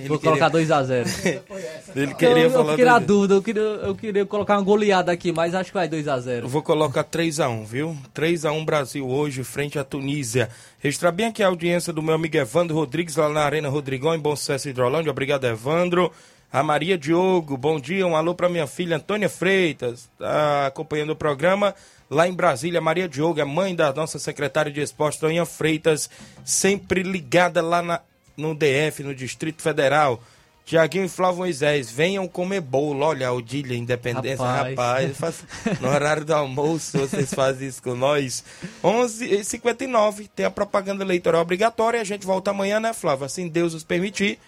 [0.08, 1.10] Vou queria- colocar 2 a 0
[1.96, 5.12] Ele queria eu, falar eu na do- dúvida, eu queria, eu queria colocar uma goleada
[5.12, 7.98] aqui, mas acho que vai 2 a 0 Eu vou colocar 3x1, viu?
[8.14, 10.50] 3x1 Brasil hoje, frente à Tunísia.
[10.78, 14.20] Registrar bem aqui a audiência do meu amigo Evandro Rodrigues, lá na Arena Rodrigão, em
[14.20, 15.10] Bom Sucesso Hidrolândia.
[15.10, 16.12] Obrigado, Evandro.
[16.52, 18.06] A Maria Diogo, bom dia.
[18.08, 21.76] Um alô para minha filha Antônia Freitas, tá acompanhando o programa
[22.10, 22.82] lá em Brasília.
[22.82, 26.10] Maria Diogo, é mãe da nossa secretária de esporte, Toninha Freitas,
[26.44, 28.02] sempre ligada lá na
[28.36, 30.24] no DF, no Distrito Federal.
[30.66, 33.04] Tiaguinho e Flávio Moisés, venham comer bolo.
[33.04, 34.70] Olha, o Dília Independência, Rapaz.
[34.70, 35.18] rapaz.
[35.18, 35.44] faz-
[35.82, 38.44] no horário do almoço, vocês fazem isso com nós.
[38.84, 42.00] 11h59, tem a propaganda eleitoral obrigatória.
[42.00, 43.26] A gente volta amanhã, né, Flávio?
[43.26, 44.40] Assim Deus nos permitir.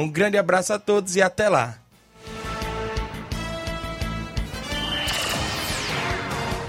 [0.00, 1.74] Um grande abraço a todos e até lá.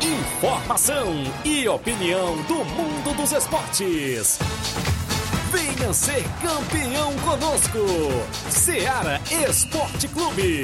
[0.01, 1.13] Informação
[1.45, 4.37] e opinião do mundo dos esportes.
[5.49, 7.79] Venha ser campeão conosco.
[8.49, 10.63] Seara Esporte Clube.